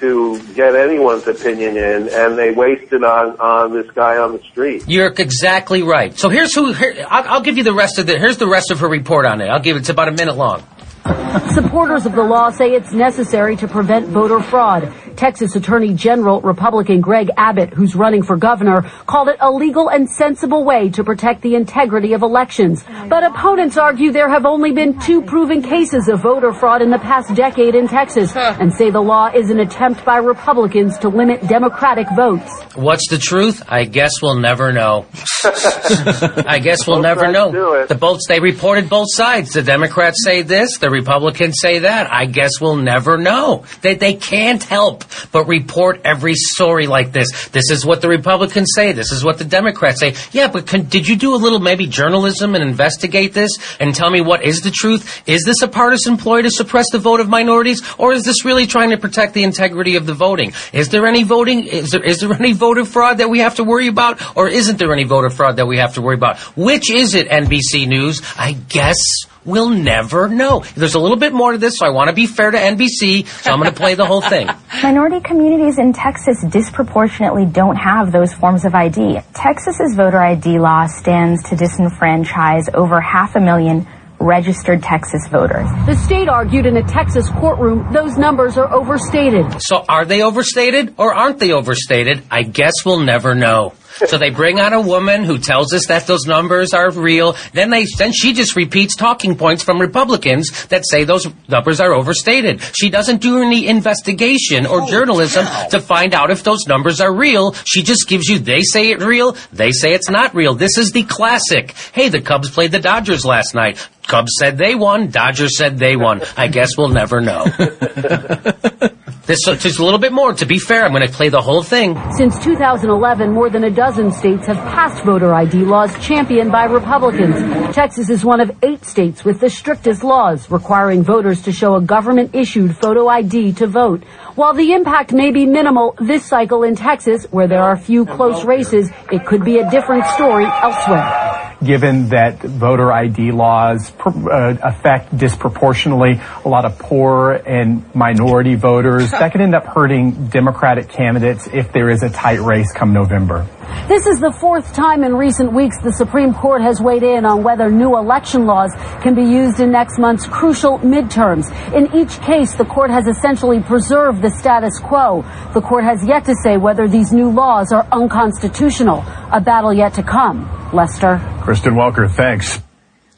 [0.00, 4.42] to get anyone's opinion in, and they waste it on on this guy on the
[4.50, 4.84] street.
[4.86, 6.18] You're exactly right.
[6.18, 6.72] So here's who.
[6.72, 8.18] Here, I'll, I'll give you the rest of the.
[8.18, 9.46] Here's the rest of her report on it.
[9.46, 9.80] I'll give it.
[9.80, 10.62] It's about a minute long.
[11.04, 14.90] Supporters of the law say it's necessary to prevent voter fraud.
[15.16, 20.08] Texas Attorney General Republican Greg Abbott, who's running for governor, called it a legal and
[20.08, 22.84] sensible way to protect the integrity of elections.
[23.08, 26.98] But opponents argue there have only been two proven cases of voter fraud in the
[26.98, 31.46] past decade in Texas and say the law is an attempt by Republicans to limit
[31.46, 32.50] Democratic votes.
[32.74, 33.62] What's the truth?
[33.68, 35.06] I guess we'll never know.
[35.44, 37.86] I guess we'll never know.
[37.86, 39.52] The both they reported both sides.
[39.52, 42.12] The Democrats say this, the Republicans say that.
[42.12, 43.64] I guess we'll never know.
[43.82, 47.48] They they can't help but report every story like this.
[47.48, 48.92] This is what the Republicans say.
[48.92, 50.14] This is what the Democrats say.
[50.32, 54.10] Yeah, but can, did you do a little maybe journalism and investigate this and tell
[54.10, 55.22] me what is the truth?
[55.26, 58.66] Is this a partisan ploy to suppress the vote of minorities, or is this really
[58.66, 60.52] trying to protect the integrity of the voting?
[60.72, 61.64] Is there any voting?
[61.64, 64.78] Is there is there any voter fraud that we have to worry about, or isn't
[64.78, 66.38] there any voter fraud that we have to worry about?
[66.56, 67.28] Which is it?
[67.28, 68.22] NBC News.
[68.36, 68.96] I guess
[69.44, 70.64] We'll never know.
[70.74, 73.26] There's a little bit more to this, so I want to be fair to NBC,
[73.26, 74.48] so I'm going to play the whole thing.
[74.82, 79.20] Minority communities in Texas disproportionately don't have those forms of ID.
[79.34, 83.86] Texas's voter ID law stands to disenfranchise over half a million
[84.18, 85.68] registered Texas voters.
[85.86, 89.60] The state argued in a Texas courtroom those numbers are overstated.
[89.60, 92.22] So are they overstated or aren't they overstated?
[92.30, 93.74] I guess we'll never know.
[94.06, 97.36] So they bring on a woman who tells us that those numbers are real.
[97.52, 101.92] Then they then she just repeats talking points from Republicans that say those numbers are
[101.92, 102.60] overstated.
[102.74, 107.52] She doesn't do any investigation or journalism to find out if those numbers are real.
[107.64, 110.54] She just gives you they say it real, they say it's not real.
[110.54, 111.72] This is the classic.
[111.92, 113.88] Hey, the Cubs played the Dodgers last night.
[114.06, 116.22] Cubs said they won, Dodgers said they won.
[116.36, 117.46] I guess we'll never know.
[119.26, 120.34] This is just a little bit more.
[120.34, 121.96] To be fair, I'm going to play the whole thing.
[122.18, 127.74] Since 2011, more than a dozen states have passed voter ID laws championed by Republicans.
[127.74, 131.80] Texas is one of eight states with the strictest laws requiring voters to show a
[131.80, 134.04] government issued photo ID to vote.
[134.34, 138.44] While the impact may be minimal this cycle in Texas, where there are few close
[138.44, 141.43] races, it could be a different story elsewhere.
[141.64, 149.10] Given that voter ID laws uh, affect disproportionately a lot of poor and minority voters.
[149.10, 153.46] That could end up hurting Democratic candidates if there is a tight race come November.
[153.88, 157.42] This is the fourth time in recent weeks the Supreme Court has weighed in on
[157.42, 161.52] whether new election laws can be used in next month's crucial midterms.
[161.74, 165.22] In each case, the court has essentially preserved the status quo.
[165.52, 169.04] The court has yet to say whether these new laws are unconstitutional.
[169.32, 170.48] A battle yet to come.
[170.74, 171.20] Lester.
[171.42, 172.60] Kristen Welker, thanks.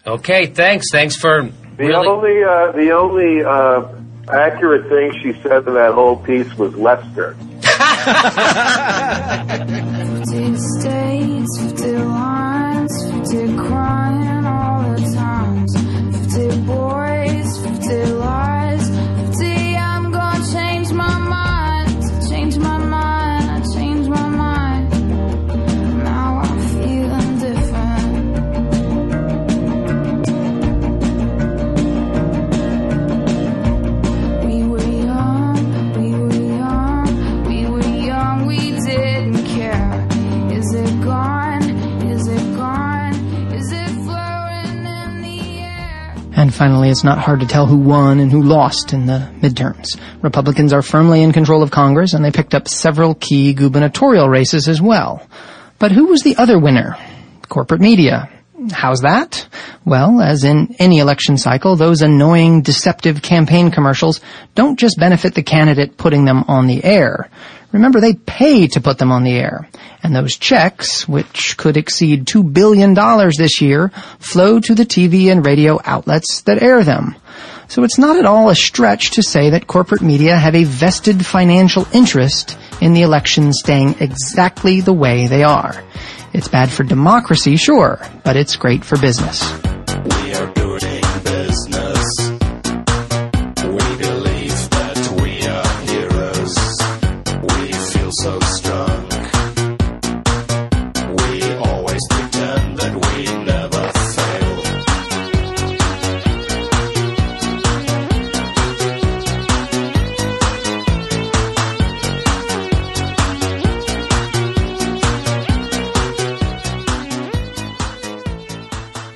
[0.06, 0.86] Okay, thanks.
[0.92, 3.88] Thanks for The only uh, the only uh,
[4.32, 7.36] accurate thing she said in that whole piece was Lester.
[10.26, 15.76] 50 states, 50 lines, 50 crying all the times.
[16.34, 18.12] 50 boys, 50
[46.36, 49.98] And finally, it's not hard to tell who won and who lost in the midterms.
[50.22, 54.68] Republicans are firmly in control of Congress, and they picked up several key gubernatorial races
[54.68, 55.26] as well.
[55.78, 56.94] But who was the other winner?
[57.48, 58.30] Corporate media.
[58.70, 59.48] How's that?
[59.86, 64.20] Well, as in any election cycle, those annoying, deceptive campaign commercials
[64.54, 67.30] don't just benefit the candidate putting them on the air.
[67.76, 69.68] Remember, they pay to put them on the air.
[70.02, 72.94] And those checks, which could exceed $2 billion
[73.36, 77.16] this year, flow to the TV and radio outlets that air them.
[77.68, 81.26] So it's not at all a stretch to say that corporate media have a vested
[81.26, 85.84] financial interest in the elections staying exactly the way they are.
[86.32, 89.42] It's bad for democracy, sure, but it's great for business.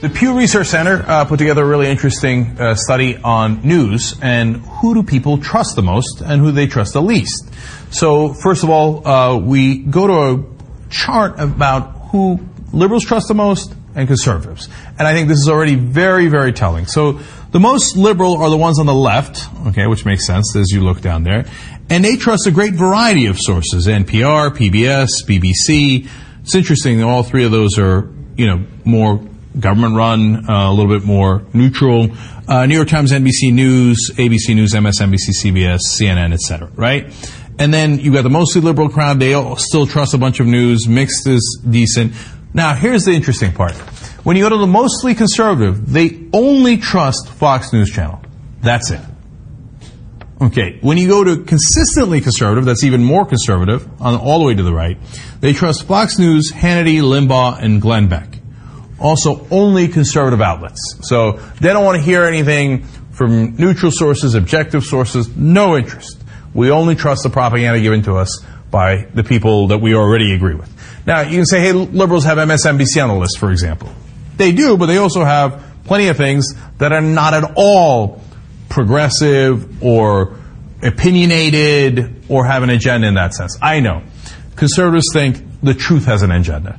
[0.01, 4.57] The Pew Research Center uh, put together a really interesting uh, study on news and
[4.57, 7.51] who do people trust the most and who they trust the least.
[7.91, 12.41] So, first of all, uh, we go to a chart about who
[12.73, 14.71] liberals trust the most and conservatives.
[14.99, 16.87] And I think this is already very, very telling.
[16.87, 17.21] So,
[17.51, 20.81] the most liberal are the ones on the left, okay, which makes sense as you
[20.81, 21.45] look down there.
[21.91, 26.09] And they trust a great variety of sources NPR, PBS, BBC.
[26.41, 29.21] It's interesting that all three of those are, you know, more
[29.59, 32.11] government run, uh, a little bit more neutral.
[32.49, 36.71] Uh, New York Times, NBC News, ABC News, MSNBC, CBS, CNN, etc.
[36.75, 37.13] Right?
[37.59, 39.21] And then you got the mostly liberal crowd.
[39.21, 40.89] They still trust a bunch of news.
[40.89, 42.13] Mixed is decent.
[42.55, 43.75] Now, here's the interesting part.
[44.25, 48.21] When you go to the mostly conservative, they only trust Fox News Channel.
[48.61, 49.01] That's it.
[50.41, 50.79] Okay.
[50.81, 54.63] When you go to consistently conservative, that's even more conservative, on all the way to
[54.63, 54.97] the right,
[55.41, 58.40] they trust Fox News, Hannity, Limbaugh, and Glenn Beck
[59.01, 60.99] also only conservative outlets.
[61.03, 66.23] So they don't want to hear anything from neutral sources, objective sources, no interest.
[66.55, 70.55] We only trust the propaganda given to us by the people that we already agree
[70.55, 70.73] with.
[71.07, 73.91] Now, you can say, hey, liberals have MSNBC on the list, for example.
[74.37, 78.23] They do, but they also have plenty of things that are not at all
[78.69, 80.39] progressive or
[80.83, 83.59] opinionated or have an agenda in that sense.
[83.61, 84.03] I know.
[84.57, 86.79] Conservatives think the truth has an agenda.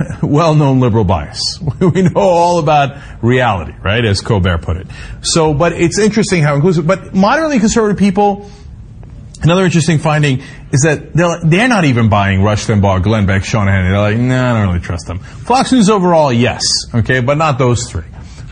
[0.22, 1.58] well known liberal bias.
[1.80, 4.04] we know all about reality, right?
[4.04, 4.86] As Colbert put it.
[5.22, 8.50] So, but it's interesting how inclusive, but moderately conservative people,
[9.42, 13.66] another interesting finding is that they're, they're not even buying Rush Limbaugh, Glenn Beck, Sean
[13.66, 13.90] Hannity.
[13.90, 15.18] They're like, nah, I don't really trust them.
[15.18, 16.62] Fox News overall, yes,
[16.94, 18.04] okay, but not those three.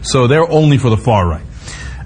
[0.03, 1.45] So they're only for the far right.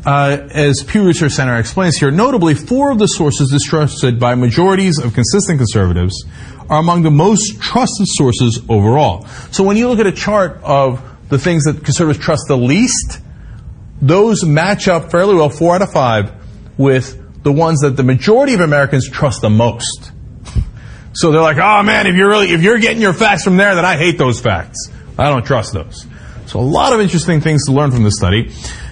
[0.07, 4.99] Uh, as Pew Research Center explains here, notably, four of the sources distrusted by majorities
[4.99, 6.26] of consistent conservatives
[6.68, 9.26] are among the most trusted sources overall.
[9.50, 13.20] So when you look at a chart of the things that conservatives trust the least,
[14.00, 16.32] those match up fairly well, four out of five,
[16.76, 20.12] with the ones that the majority of Americans trust the most.
[21.12, 23.74] So they're like, oh man, if you're really, if you're getting your facts from there,
[23.74, 24.90] then I hate those facts.
[25.16, 26.06] I don't trust those.
[26.46, 28.50] So a lot of interesting things to learn from this study.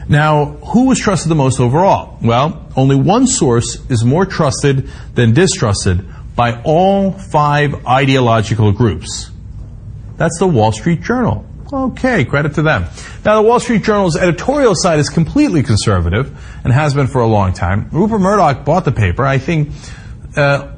[0.09, 2.19] Now, who was trusted the most overall?
[2.23, 9.31] Well, only one source is more trusted than distrusted by all five ideological groups.
[10.17, 11.47] That's the Wall Street Journal.
[11.73, 12.85] Okay, credit to them.
[13.25, 17.27] Now, the Wall Street Journal's editorial side is completely conservative and has been for a
[17.27, 17.89] long time.
[17.91, 19.25] Rupert Murdoch bought the paper.
[19.25, 19.71] I think
[20.37, 20.73] uh,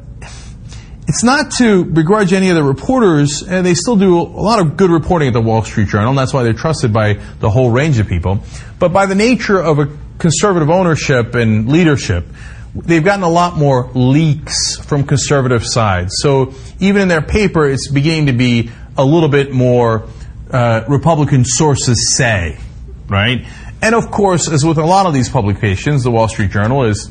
[1.06, 4.76] it's not to begrudge any of the reporters, and they still do a lot of
[4.76, 7.70] good reporting at the Wall Street Journal, and that's why they're trusted by the whole
[7.70, 8.38] range of people.
[8.78, 12.24] But by the nature of a conservative ownership and leadership,
[12.74, 16.14] they've gotten a lot more leaks from conservative sides.
[16.18, 20.08] So even in their paper, it's beginning to be a little bit more
[20.50, 22.58] uh, Republican sources say,
[23.08, 23.44] right?
[23.82, 27.10] And of course, as with a lot of these publications, the Wall Street Journal is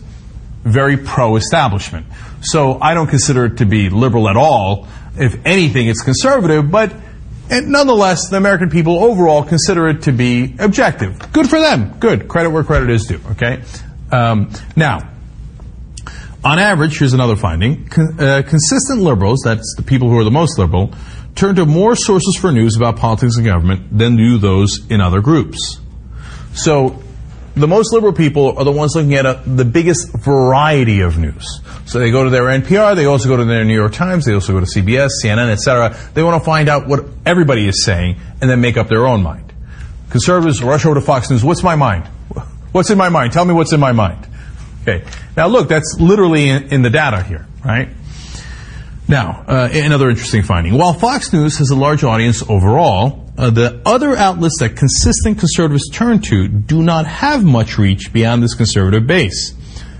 [0.63, 2.07] very pro-establishment.
[2.41, 4.87] So I don't consider it to be liberal at all.
[5.17, 6.93] If anything, it's conservative, but
[7.49, 11.31] nonetheless, the American people overall consider it to be objective.
[11.31, 11.99] Good for them.
[11.99, 12.27] Good.
[12.27, 13.21] Credit where credit is due.
[13.31, 13.61] Okay.
[14.11, 15.12] Um, now,
[16.43, 20.31] on average, here's another finding: Con- uh, consistent liberals, that's the people who are the
[20.31, 20.93] most liberal,
[21.35, 25.21] turn to more sources for news about politics and government than do those in other
[25.21, 25.79] groups.
[26.53, 27.01] So
[27.55, 31.61] the most liberal people are the ones looking at a, the biggest variety of news.
[31.85, 34.33] So they go to their NPR, they also go to their New York Times, they
[34.33, 35.95] also go to CBS, CNN, etc.
[36.13, 39.23] They want to find out what everybody is saying and then make up their own
[39.23, 39.53] mind.
[40.09, 41.43] Conservatives rush over to Fox News.
[41.43, 42.07] What's my mind?
[42.71, 43.33] What's in my mind?
[43.33, 44.27] Tell me what's in my mind.
[44.83, 45.05] Okay.
[45.35, 47.89] Now look, that's literally in, in the data here, right?
[49.07, 50.77] Now, uh, another interesting finding.
[50.77, 55.89] While Fox News has a large audience overall, uh, the other outlets that consistent conservatives
[55.89, 59.53] turn to do not have much reach beyond this conservative base.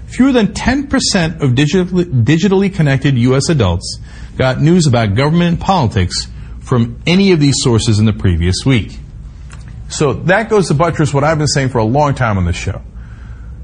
[0.08, 3.50] Fewer than 10% of digitally, digitally connected U.S.
[3.50, 4.00] adults
[4.38, 6.28] got news about government and politics
[6.60, 8.98] from any of these sources in the previous week.
[9.90, 12.56] So that goes to buttress what I've been saying for a long time on this
[12.56, 12.82] show.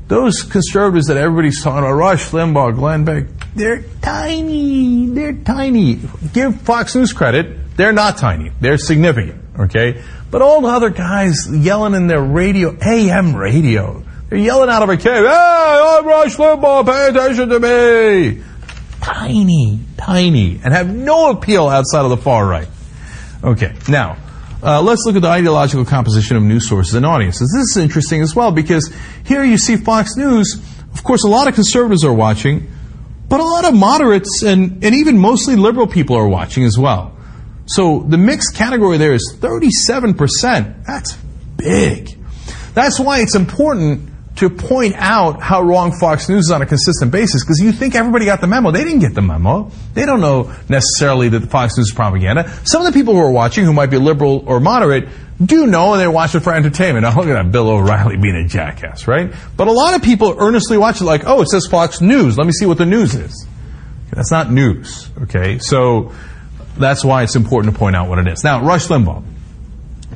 [0.10, 5.06] Those conservatives that everybody's talking about, Rush Limbaugh, Glenn Beck, they're tiny.
[5.06, 6.00] They're tiny.
[6.34, 7.78] Give Fox News credit.
[7.78, 8.52] They're not tiny.
[8.60, 9.40] They're significant.
[9.60, 10.02] Okay?
[10.32, 14.90] But all the other guys yelling in their radio, AM radio, they're yelling out of
[14.90, 18.44] a cave, Hey, I'm Rush Limbaugh, pay attention to me.
[19.02, 22.68] Tiny, tiny, and have no appeal outside of the far right.
[23.44, 24.18] Okay, now,
[24.62, 27.54] uh, let's look at the ideological composition of news sources and audiences.
[27.56, 28.94] This is interesting as well because
[29.26, 30.62] here you see Fox News.
[30.94, 32.70] Of course, a lot of conservatives are watching,
[33.30, 37.16] but a lot of moderates and, and even mostly liberal people are watching as well.
[37.68, 40.86] So the mixed category there is 37%.
[40.86, 41.16] That's
[41.56, 42.18] big.
[42.74, 44.09] That's why it's important
[44.40, 47.94] to point out how wrong Fox News is on a consistent basis because you think
[47.94, 48.72] everybody got the memo.
[48.72, 49.70] They didn't get the memo.
[49.94, 52.50] They don't know necessarily that Fox News is propaganda.
[52.64, 55.10] Some of the people who are watching, who might be liberal or moderate,
[55.44, 57.04] do know and they watch it for entertainment.
[57.04, 59.34] Now look at that Bill O'Reilly being a jackass, right?
[59.58, 62.38] But a lot of people earnestly watch it like, oh, it says Fox News.
[62.38, 63.46] Let me see what the news is.
[64.12, 65.60] That's not news, okay?
[65.60, 66.14] So
[66.78, 68.44] that's why it's important to point out what it is.
[68.44, 69.24] Now, Rush Limbaugh.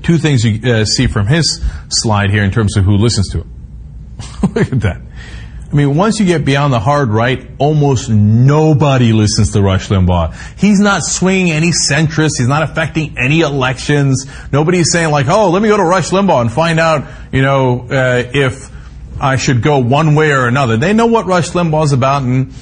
[0.01, 3.41] Two things you uh, see from his slide here in terms of who listens to
[3.41, 3.52] him.
[4.55, 5.01] Look at that.
[5.71, 10.35] I mean, once you get beyond the hard right, almost nobody listens to Rush Limbaugh.
[10.59, 12.37] He's not swinging any centrists.
[12.37, 14.27] He's not affecting any elections.
[14.51, 17.87] Nobody's saying like, oh, let me go to Rush Limbaugh and find out, you know,
[17.89, 18.69] uh, if
[19.19, 20.77] I should go one way or another.
[20.77, 22.53] They know what Rush Limbaugh's about and,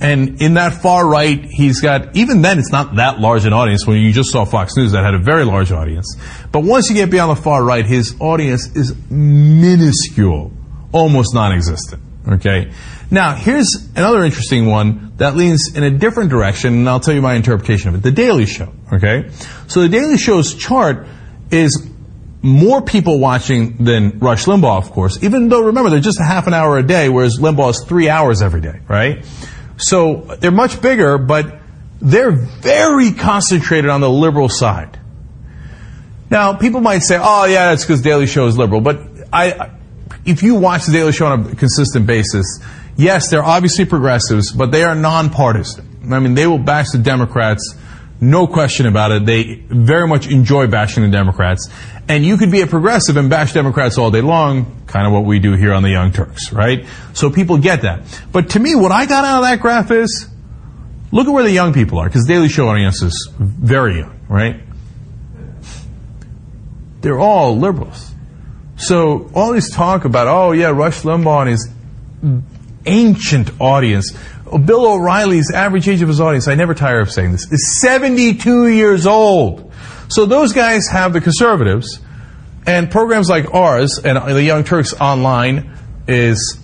[0.00, 3.86] and in that far right, he's got, even then it's not that large an audience
[3.86, 6.16] when you just saw Fox News that had a very large audience.
[6.52, 10.52] But once you get beyond the far right, his audience is minuscule
[10.92, 12.02] almost non-existent.
[12.28, 12.72] Okay.
[13.10, 17.22] Now, here's another interesting one that leans in a different direction, and I'll tell you
[17.22, 18.02] my interpretation of it.
[18.02, 18.72] The Daily Show.
[18.92, 19.30] Okay.
[19.68, 21.06] So the Daily Show's chart
[21.50, 21.88] is
[22.42, 26.46] more people watching than Rush Limbaugh, of course, even though, remember, they're just a half
[26.46, 29.24] an hour a day, whereas Limbaugh is three hours every day, right?
[29.78, 31.60] So they're much bigger, but
[32.00, 34.98] they're very concentrated on the liberal side.
[36.28, 38.80] Now, people might say, oh, yeah, that's because Daily Show is liberal.
[38.80, 39.00] But
[39.32, 39.70] I,
[40.26, 42.60] if you watch the Daily Show on a consistent basis,
[42.96, 46.12] yes, they're obviously progressives, but they are nonpartisan.
[46.12, 47.74] I mean, they will bash the Democrats,
[48.20, 49.26] no question about it.
[49.26, 51.68] They very much enjoy bashing the Democrats.
[52.08, 55.24] And you could be a progressive and bash Democrats all day long, kind of what
[55.24, 56.86] we do here on the Young Turks, right?
[57.14, 58.02] So people get that.
[58.32, 60.28] But to me, what I got out of that graph is,
[61.10, 64.60] look at where the young people are, because Daily Show audience is very young, right?
[67.00, 68.12] They're all liberals.
[68.76, 71.68] So all this talk about, oh yeah, Rush Limbaugh and his
[72.86, 74.16] ancient audience.
[74.64, 78.68] Bill O'Reilly's average age of his audience, I never tire of saying this, is 72
[78.68, 79.72] years old.
[80.08, 82.00] So those guys have the conservatives,
[82.64, 86.58] and programs like ours and the Young Turks online is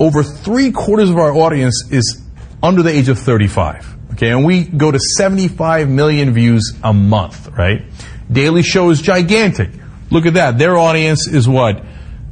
[0.00, 2.20] over three quarters of our audience is
[2.62, 4.12] under the age of 35.
[4.12, 7.82] Okay, and we go to 75 million views a month, right?
[8.30, 9.70] Daily Show is gigantic.
[10.12, 10.58] Look at that.
[10.58, 11.82] Their audience is what?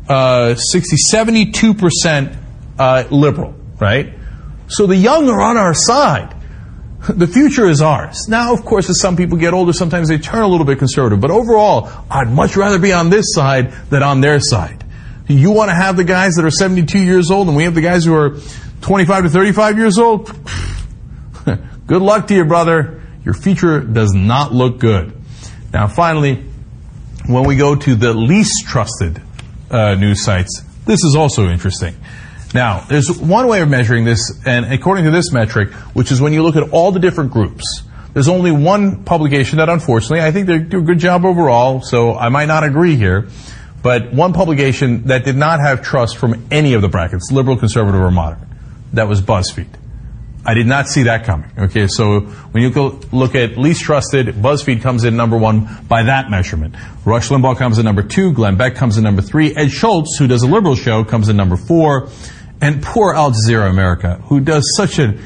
[0.06, 2.36] Uh, 60, 72%
[2.78, 4.12] uh, liberal, right?
[4.68, 6.36] So the young are on our side.
[7.08, 8.28] The future is ours.
[8.28, 11.18] Now, of course, as some people get older, sometimes they turn a little bit conservative.
[11.18, 14.84] But overall, I'd much rather be on this side than on their side.
[15.26, 17.80] You want to have the guys that are 72 years old, and we have the
[17.80, 18.36] guys who are
[18.82, 20.26] 25 to 35 years old?
[21.86, 23.00] good luck to you, brother.
[23.24, 25.18] Your future does not look good.
[25.72, 26.49] Now, finally,
[27.32, 29.20] when we go to the least trusted
[29.70, 31.94] uh, news sites, this is also interesting.
[32.52, 36.32] Now, there's one way of measuring this, and according to this metric, which is when
[36.32, 40.48] you look at all the different groups, there's only one publication that unfortunately, I think
[40.48, 43.28] they do a good job overall, so I might not agree here,
[43.82, 48.00] but one publication that did not have trust from any of the brackets, liberal, conservative,
[48.00, 48.48] or moderate.
[48.94, 49.68] That was BuzzFeed.
[50.44, 51.50] I did not see that coming.
[51.58, 52.70] Okay, so when you
[53.12, 56.74] look at least trusted, BuzzFeed comes in number one by that measurement.
[57.04, 58.32] Rush Limbaugh comes in number two.
[58.32, 59.54] Glenn Beck comes in number three.
[59.54, 62.08] Ed Schultz, who does a liberal show, comes in number four.
[62.62, 65.18] And poor Al Jazeera America, who does such a,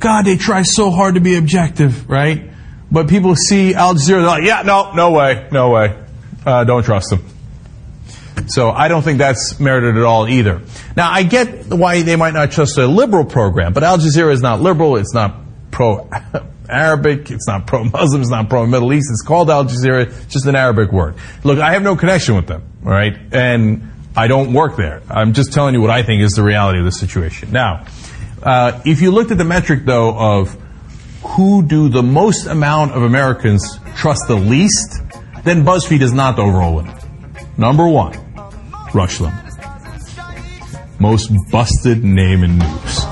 [0.00, 2.50] God, they try so hard to be objective, right?
[2.90, 6.04] But people see Al Jazeera, they're like, yeah, no, no way, no way.
[6.44, 7.24] Uh, don't trust them.
[8.46, 10.62] So I don't think that's merited at all either.
[10.96, 14.40] Now I get why they might not trust a liberal program, but Al Jazeera is
[14.40, 14.96] not liberal.
[14.96, 15.34] It's not
[15.70, 16.08] pro
[16.68, 17.30] Arabic.
[17.30, 18.22] It's not pro Muslim.
[18.22, 19.08] It's not pro Middle East.
[19.10, 20.06] It's called Al Jazeera.
[20.06, 21.16] It's just an Arabic word.
[21.44, 25.02] Look, I have no connection with them, all right, and I don't work there.
[25.10, 27.52] I'm just telling you what I think is the reality of the situation.
[27.52, 27.86] Now,
[28.42, 30.56] uh, if you looked at the metric though of
[31.22, 35.00] who do the most amount of Americans trust the least,
[35.44, 36.98] then BuzzFeed is not the overall winner.
[37.56, 38.14] Number one,
[38.94, 41.00] Rush Limbaugh.
[41.00, 43.07] Most busted name in news.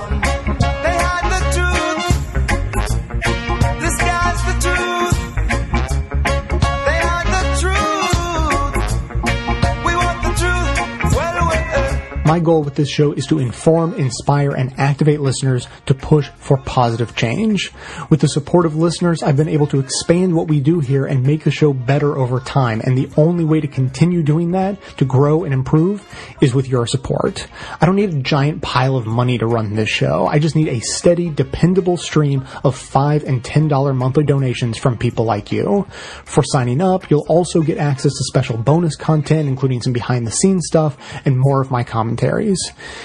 [12.26, 16.56] My goal with this show is to inform, inspire, and activate listeners to push for
[16.56, 17.70] positive change.
[18.10, 21.22] With the support of listeners, I've been able to expand what we do here and
[21.22, 22.80] make the show better over time.
[22.80, 26.04] And the only way to continue doing that, to grow and improve,
[26.40, 27.46] is with your support.
[27.80, 30.26] I don't need a giant pile of money to run this show.
[30.26, 35.26] I just need a steady, dependable stream of 5 and $10 monthly donations from people
[35.26, 35.86] like you.
[36.24, 40.32] For signing up, you'll also get access to special bonus content, including some behind the
[40.32, 41.84] scenes stuff and more of my
[42.16, 42.58] commentaries.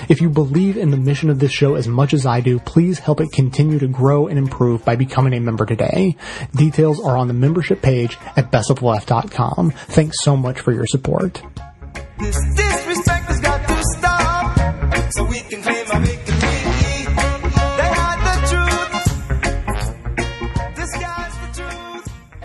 [0.09, 2.99] If you believe in the mission of this show as much as I do, please
[2.99, 6.15] help it continue to grow and improve by becoming a member today.
[6.55, 9.71] Details are on the membership page at bestofleft.com.
[9.71, 11.41] Thanks so much for your support.
[12.19, 15.61] This disrespect has got to stop so we can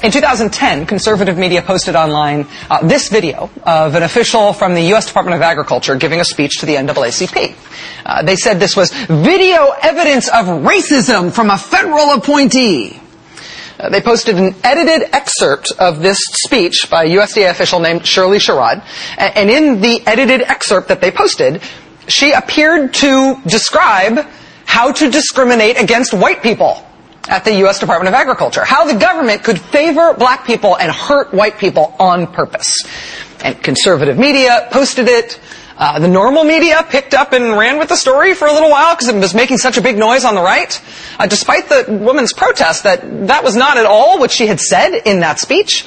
[0.06, 5.06] In 2010, conservative media posted online uh, this video of an official from the U.S.
[5.08, 7.56] Department of Agriculture giving a speech to the NAACP.
[8.06, 13.00] Uh, they said this was video evidence of racism from a federal appointee.
[13.80, 18.38] Uh, they posted an edited excerpt of this speech by a USDA official named Shirley
[18.38, 18.86] Sherrod.
[19.18, 21.60] And in the edited excerpt that they posted,
[22.06, 24.24] she appeared to describe
[24.66, 26.85] how to discriminate against white people
[27.28, 27.78] at the U.S.
[27.78, 28.64] Department of Agriculture.
[28.64, 32.74] How the government could favor black people and hurt white people on purpose.
[33.42, 35.40] And conservative media posted it.
[35.78, 38.94] Uh, the normal media picked up and ran with the story for a little while
[38.94, 40.80] because it was making such a big noise on the right.
[41.18, 44.94] Uh, despite the woman's protest that that was not at all what she had said
[45.04, 45.84] in that speech.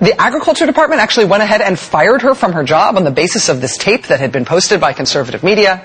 [0.00, 3.48] the agriculture department actually went ahead and fired her from her job on the basis
[3.48, 5.84] of this tape that had been posted by conservative media.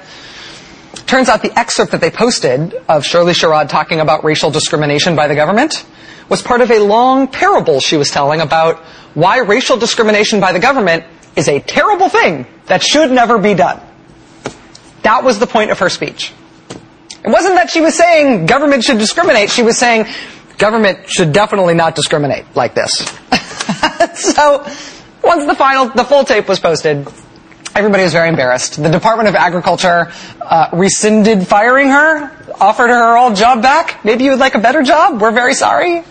[1.08, 5.28] Turns out the excerpt that they posted of Shirley Sherrod talking about racial discrimination by
[5.28, 5.86] the government
[6.30, 8.80] was part of a long parable she was telling about
[9.14, 11.04] why racial discrimination by the government
[11.36, 13.82] is a terrible thing that should never be done.
[15.02, 16.32] That was the point of her speech.
[16.70, 19.50] It wasn't that she was saying government should discriminate.
[19.50, 20.06] She was saying
[20.58, 22.98] government should definitely not discriminate like this.
[24.16, 24.66] so
[25.24, 27.08] once the final, the full tape was posted,
[27.76, 28.82] everybody was very embarrassed.
[28.82, 30.11] The Department of Agriculture
[30.41, 34.03] uh, rescinded firing her, offered her her old job back.
[34.03, 35.21] Maybe you would like a better job.
[35.21, 36.03] We're very sorry.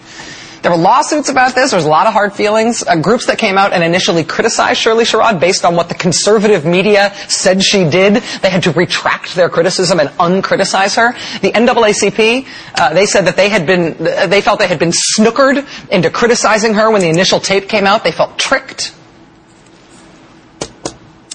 [0.62, 1.72] There were lawsuits about this.
[1.72, 2.84] There was a lot of hard feelings.
[2.86, 6.64] Uh, groups that came out and initially criticized Shirley Sherrod based on what the conservative
[6.64, 8.22] media said she did.
[8.42, 11.14] They had to retract their criticism and uncriticize her.
[11.40, 12.46] The NAACP,
[12.76, 13.96] uh, they said that they had been,
[14.30, 18.04] they felt they had been snookered into criticizing her when the initial tape came out.
[18.04, 18.94] They felt tricked.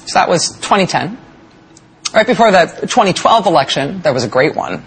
[0.08, 1.27] So that was 2010.
[2.14, 4.86] Right before the 2012 election, there was a great one,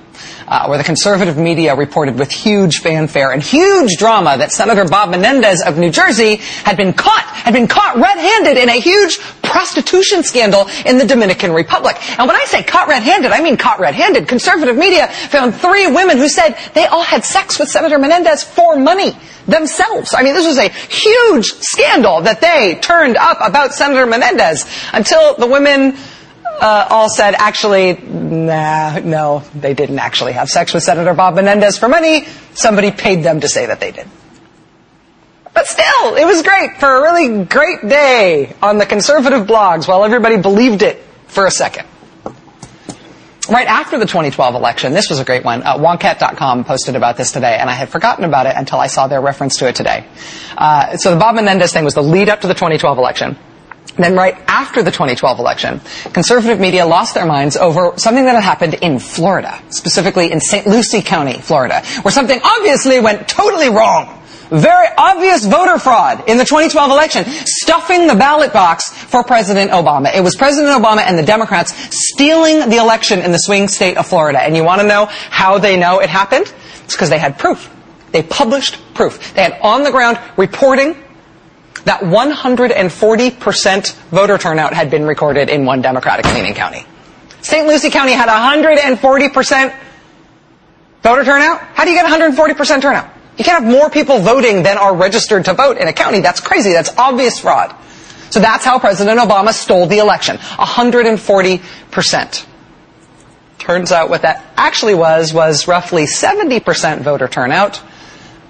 [0.49, 5.11] uh, where the conservative media reported with huge fanfare and huge drama that Senator Bob
[5.11, 10.23] Menendez of New Jersey had been caught, had been caught red-handed in a huge prostitution
[10.23, 11.97] scandal in the Dominican Republic.
[12.19, 14.27] And when I say caught red-handed, I mean caught red-handed.
[14.27, 18.77] Conservative media found three women who said they all had sex with Senator Menendez for
[18.77, 19.13] money
[19.47, 20.15] themselves.
[20.17, 24.65] I mean, this was a huge scandal that they turned up about Senator Menendez
[24.95, 25.99] until the women
[26.61, 31.79] uh, all said, actually, nah, no, they didn't actually have sex with Senator Bob Menendez
[31.79, 32.27] for money.
[32.55, 34.07] Somebody paid them to say that they did.
[35.53, 40.05] But still, it was great for a really great day on the conservative blogs while
[40.05, 41.87] everybody believed it for a second.
[43.49, 45.63] Right after the 2012 election, this was a great one.
[45.65, 49.21] Uh, posted about this today, and I had forgotten about it until I saw their
[49.21, 50.07] reference to it today.
[50.57, 53.37] Uh, so the Bob Menendez thing was the lead up to the 2012 election.
[53.97, 55.81] Then right after the 2012 election,
[56.13, 60.67] conservative media lost their minds over something that had happened in Florida, specifically in St.
[60.67, 64.17] Lucie County, Florida, where something obviously went totally wrong.
[64.51, 70.13] Very obvious voter fraud in the 2012 election, stuffing the ballot box for President Obama.
[70.15, 74.09] It was President Obama and the Democrats stealing the election in the swing state of
[74.09, 74.41] Florida.
[74.41, 76.53] And you want to know how they know it happened?
[76.85, 77.71] It's because they had proof.
[78.11, 79.35] They published proof.
[79.35, 80.97] They had on the ground reporting
[81.85, 86.85] that 140% voter turnout had been recorded in one Democratic leaning county.
[87.43, 87.67] St.
[87.67, 89.75] Lucie County had 140%
[91.03, 91.61] voter turnout.
[91.75, 93.11] How do you get 140% turnout?
[93.39, 96.21] You can't have more people voting than are registered to vote in a county.
[96.21, 96.73] That's crazy.
[96.73, 97.75] That's obvious fraud.
[98.31, 100.37] So that's how President Obama stole the election.
[100.37, 102.47] 140%.
[103.59, 107.83] Turns out what that actually was, was roughly 70% voter turnout,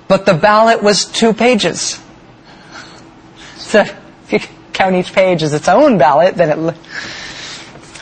[0.09, 2.01] but the ballot was two pages.
[3.71, 4.41] So if you
[4.73, 6.77] count each page as its own ballot, then it.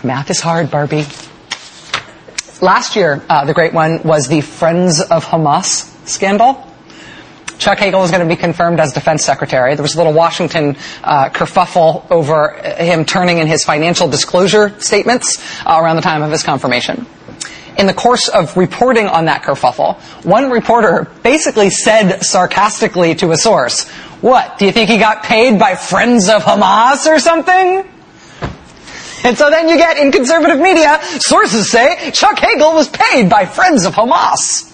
[0.02, 1.04] Math is hard, Barbie.
[2.62, 6.64] Last year, uh, the great one was the Friends of Hamas scandal.
[7.58, 9.74] Chuck Hagel was going to be confirmed as defense secretary.
[9.74, 15.36] There was a little Washington uh, kerfuffle over him turning in his financial disclosure statements
[15.66, 17.06] uh, around the time of his confirmation.
[17.76, 23.36] In the course of reporting on that kerfuffle, one reporter basically said sarcastically to a
[23.36, 23.88] source,
[24.20, 27.86] what, do you think he got paid by Friends of Hamas or something?
[29.24, 33.46] And so then you get in conservative media, sources say Chuck Hagel was paid by
[33.46, 34.64] Friends of Hamas.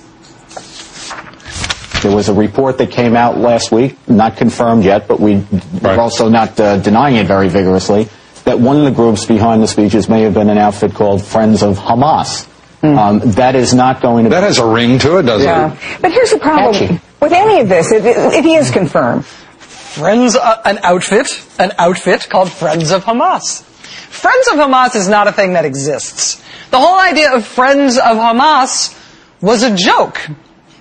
[2.02, 5.42] There was a report that came out last week, not confirmed yet, but we
[5.82, 8.08] are also not uh, denying it very vigorously,
[8.44, 11.62] that one of the groups behind the speeches may have been an outfit called Friends
[11.62, 12.46] of Hamas.
[12.84, 14.30] Um, that is not going to.
[14.30, 15.72] That has a ring to it, doesn't Yeah.
[15.72, 15.78] it?
[16.02, 19.24] But here's the problem with any of this, if, if he is confirmed.
[19.24, 21.28] Friends, uh, an outfit,
[21.58, 23.62] an outfit called Friends of Hamas.
[23.62, 26.42] Friends of Hamas is not a thing that exists.
[26.70, 28.98] The whole idea of Friends of Hamas
[29.40, 30.20] was a joke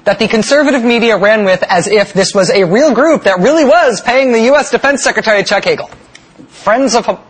[0.04, 3.64] that the conservative media ran with as if this was a real group that really
[3.66, 4.72] was paying the U.S.
[4.72, 5.90] Defense Secretary Chuck Hagel.
[6.50, 7.22] Friends of Hamas.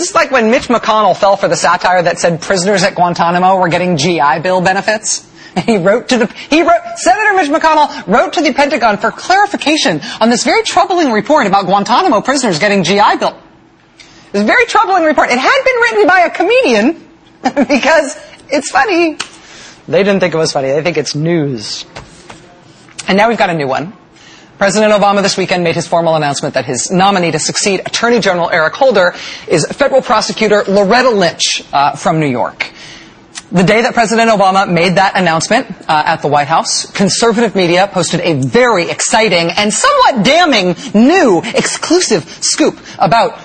[0.00, 3.60] This is like when Mitch McConnell fell for the satire that said prisoners at Guantanamo
[3.60, 5.28] were getting GI Bill benefits.
[5.66, 10.00] He wrote to the, he wrote, Senator Mitch McConnell wrote to the Pentagon for clarification
[10.20, 13.36] on this very troubling report about Guantanamo prisoners getting GI Bill.
[13.98, 15.28] It was a very troubling report.
[15.28, 17.08] It had been written by a comedian
[17.68, 18.16] because
[18.48, 19.18] it's funny.
[19.86, 20.68] They didn't think it was funny.
[20.68, 21.84] They think it's news.
[23.06, 23.92] And now we've got a new one.
[24.60, 28.50] President Obama this weekend made his formal announcement that his nominee to succeed Attorney General
[28.50, 29.14] Eric Holder
[29.48, 32.70] is federal prosecutor Loretta Lynch uh, from New York.
[33.50, 37.88] The day that President Obama made that announcement uh, at the White House, conservative media
[37.90, 43.40] posted a very exciting and somewhat damning new exclusive scoop about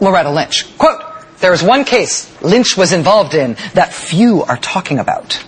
[0.00, 0.76] Loretta Lynch.
[0.76, 1.00] Quote,
[1.38, 5.42] there is one case Lynch was involved in that few are talking about.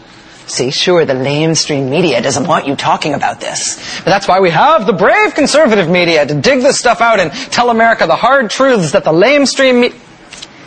[0.51, 3.77] See, sure, the lamestream media doesn't want you talking about this.
[3.99, 7.31] But that's why we have the brave conservative media to dig this stuff out and
[7.53, 9.99] tell America the hard truths that the lamestream media...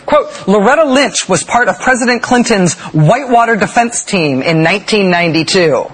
[0.05, 5.85] Quote, Loretta Lynch was part of President Clinton's Whitewater defense team in 1992.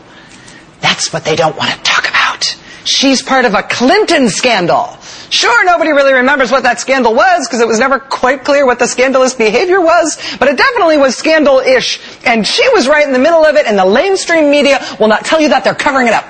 [0.81, 2.43] That's what they don't want to talk about.
[2.85, 4.97] She's part of a Clinton scandal.
[5.29, 8.79] Sure, nobody really remembers what that scandal was because it was never quite clear what
[8.79, 11.99] the scandalous behavior was, but it definitely was scandal-ish.
[12.25, 15.25] And she was right in the middle of it, and the lamestream media will not
[15.25, 16.25] tell you that they're covering it up.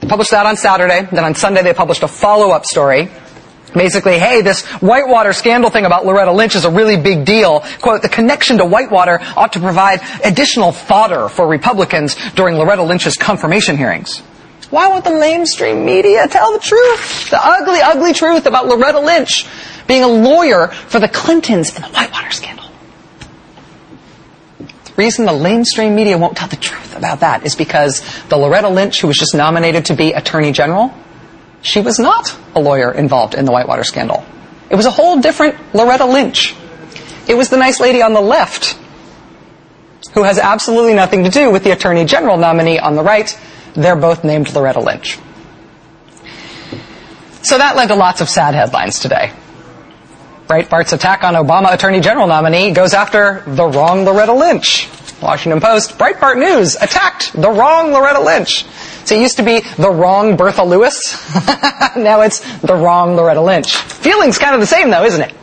[0.00, 1.08] They published that on Saturday.
[1.12, 3.08] Then on Sunday, they published a follow-up story
[3.74, 7.60] Basically, hey, this Whitewater scandal thing about Loretta Lynch is a really big deal.
[7.80, 13.16] Quote, the connection to Whitewater ought to provide additional fodder for Republicans during Loretta Lynch's
[13.16, 14.22] confirmation hearings.
[14.72, 17.28] Why won't the mainstream media tell the truth?
[17.28, 19.46] The ugly, ugly truth about Loretta Lynch
[19.86, 22.64] being a lawyer for the Clintons in the Whitewater scandal.
[24.58, 28.00] The reason the mainstream media won't tell the truth about that is because
[28.30, 30.90] the Loretta Lynch who was just nominated to be Attorney General
[31.60, 34.24] she was not a lawyer involved in the Whitewater scandal.
[34.70, 36.56] It was a whole different Loretta Lynch.
[37.28, 38.78] It was the nice lady on the left
[40.14, 43.38] who has absolutely nothing to do with the Attorney General nominee on the right.
[43.74, 45.18] They're both named Loretta Lynch.
[47.42, 49.32] So that led to lots of sad headlines today.
[50.46, 54.88] Breitbart's attack on Obama Attorney General nominee goes after the wrong Loretta Lynch.
[55.22, 58.64] Washington Post, Breitbart News attacked the wrong Loretta Lynch.
[59.04, 61.14] So it used to be the wrong Bertha Lewis.
[61.96, 63.76] now it's the wrong Loretta Lynch.
[63.76, 65.34] Feeling's kind of the same though, isn't it?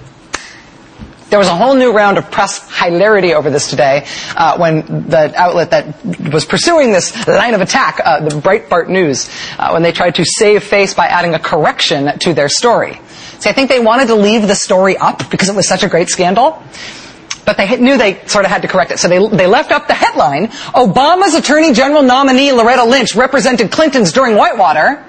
[1.30, 5.32] There was a whole new round of press hilarity over this today uh, when the
[5.36, 9.92] outlet that was pursuing this line of attack, uh, the Breitbart News, uh, when they
[9.92, 13.00] tried to save face by adding a correction to their story.
[13.40, 15.88] See, I think they wanted to leave the story up because it was such a
[15.88, 16.62] great scandal
[17.46, 19.00] but they knew they sort of had to correct it.
[19.00, 24.12] So they, they left up the headline, Obama's Attorney General nominee Loretta Lynch represented Clinton's
[24.12, 25.04] during Whitewater,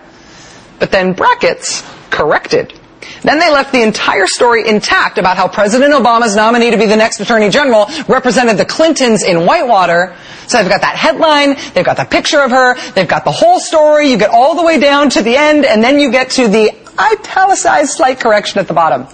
[0.78, 2.79] but then brackets, corrected.
[3.22, 6.96] Then they left the entire story intact about how President Obama's nominee to be the
[6.96, 10.14] next Attorney General represented the Clintons in Whitewater.
[10.46, 13.60] So they've got that headline, they've got the picture of her, they've got the whole
[13.60, 16.48] story, you get all the way down to the end, and then you get to
[16.48, 19.06] the italicized slight correction at the bottom.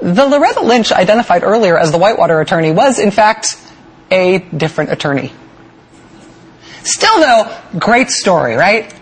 [0.00, 3.56] The Loretta Lynch identified earlier as the Whitewater attorney was, in fact,
[4.10, 5.32] a different attorney.
[6.82, 8.94] Still, though, great story, right?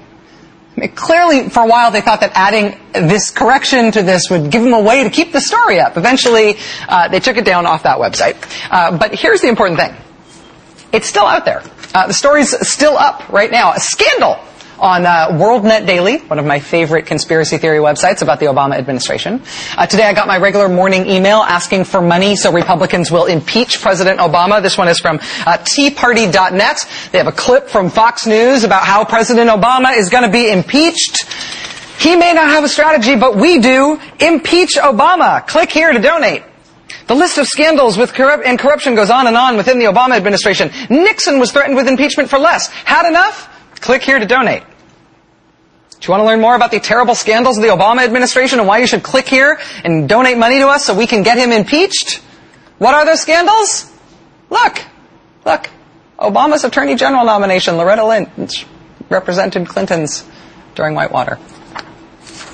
[0.94, 4.74] Clearly, for a while, they thought that adding this correction to this would give them
[4.74, 5.96] a way to keep the story up.
[5.96, 6.56] Eventually,
[6.86, 8.36] uh, they took it down off that website.
[8.70, 9.94] Uh, but here's the important thing.
[10.92, 11.62] It's still out there.
[11.94, 13.72] Uh, the story's still up right now.
[13.72, 14.38] A scandal
[14.78, 19.42] on uh, WorldNet Daily, one of my favorite conspiracy theory websites about the Obama administration.
[19.76, 23.80] Uh, today I got my regular morning email asking for money so Republicans will impeach
[23.80, 24.62] President Obama.
[24.62, 27.08] This one is from uh, teaparty.net.
[27.12, 30.50] They have a clip from Fox News about how President Obama is going to be
[30.50, 31.24] impeached.
[31.98, 33.98] He may not have a strategy, but we do.
[34.20, 35.46] Impeach Obama.
[35.46, 36.42] Click here to donate.
[37.06, 40.70] The list of scandals with and corruption goes on and on within the Obama administration.
[40.90, 42.68] Nixon was threatened with impeachment for less.
[42.68, 43.55] Had enough?
[43.80, 44.62] Click here to donate.
[46.00, 48.68] Do you want to learn more about the terrible scandals of the Obama administration and
[48.68, 51.52] why you should click here and donate money to us so we can get him
[51.52, 52.22] impeached?
[52.78, 53.90] What are those scandals?
[54.50, 54.84] Look,
[55.44, 55.70] look.
[56.18, 58.66] Obama's Attorney General nomination, Loretta Lynch,
[59.08, 60.24] represented Clinton's
[60.74, 61.38] during Whitewater.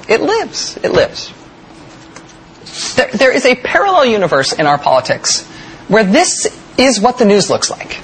[0.09, 0.77] It lives.
[0.83, 1.33] It lives.
[2.97, 5.45] There, there is a parallel universe in our politics
[5.89, 6.47] where this
[6.79, 7.99] is what the news looks like.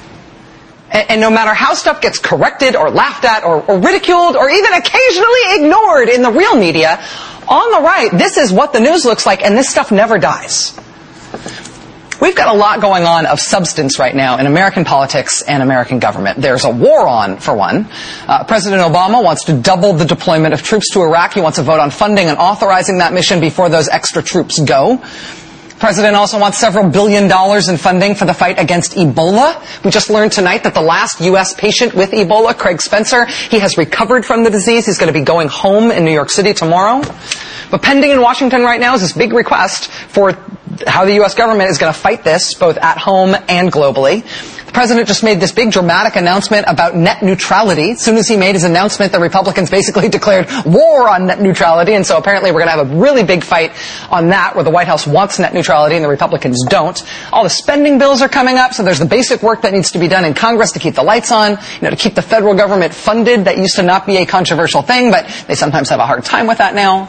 [0.91, 4.49] And, and, no matter how stuff gets corrected or laughed at or, or ridiculed or
[4.49, 7.03] even occasionally ignored in the real media,
[7.47, 10.79] on the right, this is what the news looks like and this stuff never dies.
[12.21, 16.01] We've got a lot going on of substance right now in American politics and American
[16.01, 16.41] government.
[16.41, 17.89] There's a war on, for one.
[18.27, 21.35] Uh, President Obama wants to double the deployment of troops to Iraq.
[21.35, 25.01] He wants a vote on funding and authorizing that mission before those extra troops go.
[25.79, 29.85] President also wants several billion dollars in funding for the fight against Ebola.
[29.85, 31.55] We just learned tonight that the last U.S.
[31.55, 34.87] patient with Ebola, Craig Spencer, he has recovered from the disease.
[34.87, 37.03] He's going to be going home in New York City tomorrow.
[37.71, 40.33] But pending in Washington right now is this big request for
[40.87, 41.35] how the U.S.
[41.35, 44.25] government is going to fight this, both at home and globally.
[44.69, 47.93] The president just made this big dramatic announcement about net neutrality.
[47.93, 51.95] As soon as he made his announcement, the Republicans basically declared war on net neutrality,
[51.95, 53.73] and so apparently we're going to have a really big fight
[54.11, 57.03] on that, where the White House wants net neutrality and the Republicans don't.
[57.33, 59.99] All the spending bills are coming up, so there's the basic work that needs to
[59.99, 62.55] be done in Congress to keep the lights on, you know, to keep the federal
[62.55, 63.47] government funded.
[63.47, 66.47] That used to not be a controversial thing, but they sometimes have a hard time
[66.47, 67.09] with that now.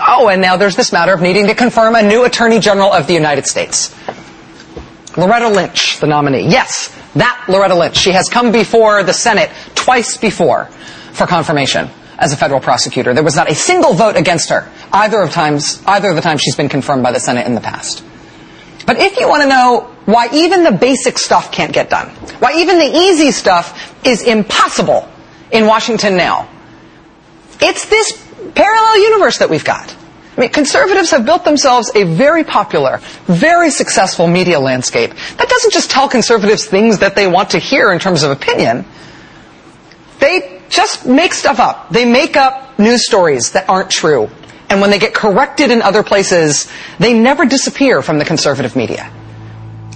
[0.00, 3.08] Oh, and now there's this matter of needing to confirm a new Attorney General of
[3.08, 3.92] the United States.
[5.16, 6.48] Loretta Lynch, the nominee.
[6.48, 7.96] Yes, that Loretta Lynch.
[7.96, 10.66] She has come before the Senate twice before
[11.12, 11.88] for confirmation
[12.18, 13.14] as a federal prosecutor.
[13.14, 16.42] There was not a single vote against her either of times, either of the times
[16.42, 18.04] she's been confirmed by the Senate in the past.
[18.86, 22.08] But if you want to know why even the basic stuff can't get done,
[22.38, 25.08] why even the easy stuff is impossible
[25.50, 26.48] in Washington now,
[27.60, 28.22] it's this
[28.54, 29.94] parallel universe that we've got.
[30.36, 35.10] I mean, conservatives have built themselves a very popular, very successful media landscape.
[35.38, 38.84] That doesn't just tell conservatives things that they want to hear in terms of opinion.
[40.18, 41.90] They just make stuff up.
[41.90, 44.28] They make up news stories that aren't true.
[44.68, 49.10] And when they get corrected in other places, they never disappear from the conservative media.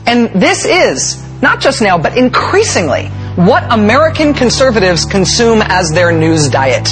[0.07, 6.49] And this is, not just now, but increasingly, what American conservatives consume as their news
[6.49, 6.89] diet.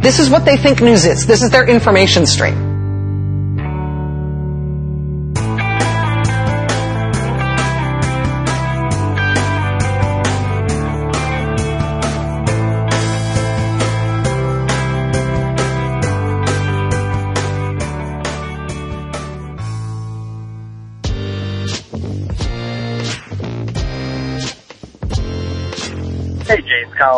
[0.00, 1.26] This is what they think news is.
[1.26, 2.69] This is their information stream.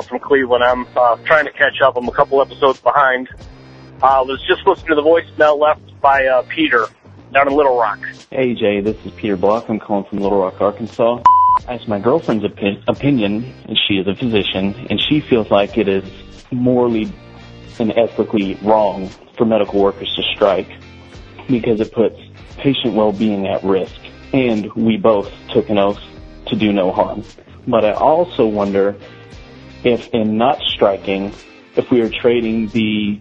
[0.03, 0.65] Collins from Cleveland.
[0.65, 1.97] I'm uh, trying to catch up.
[1.97, 3.29] I'm a couple episodes behind.
[4.03, 6.87] I uh, was just listening to the voicemail left by uh, Peter
[7.33, 8.01] down in Little Rock.
[8.31, 9.69] Hey Jay, this is Peter Block.
[9.69, 11.23] I'm calling from Little Rock, Arkansas.
[11.69, 15.89] As my girlfriend's opi- opinion, and she is a physician, and she feels like it
[15.89, 16.05] is
[16.51, 17.13] morally
[17.79, 20.69] and ethically wrong for medical workers to strike
[21.49, 22.17] because it puts
[22.57, 23.95] patient well-being at risk.
[24.33, 26.01] And we both took an oath
[26.47, 27.23] to do no harm.
[27.67, 28.97] But I also wonder
[29.85, 31.33] if in not striking,
[31.77, 33.21] if we are trading the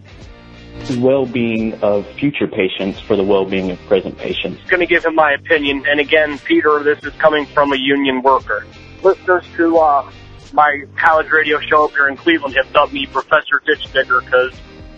[0.98, 4.60] well-being of future patients for the well-being of present patients.
[4.68, 5.84] going to give him my opinion.
[5.86, 8.66] And again, Peter, this is coming from a union worker.
[9.02, 10.10] Listeners to uh,
[10.52, 14.52] my college radio show up here in Cleveland have dubbed me Professor Ditch Digger because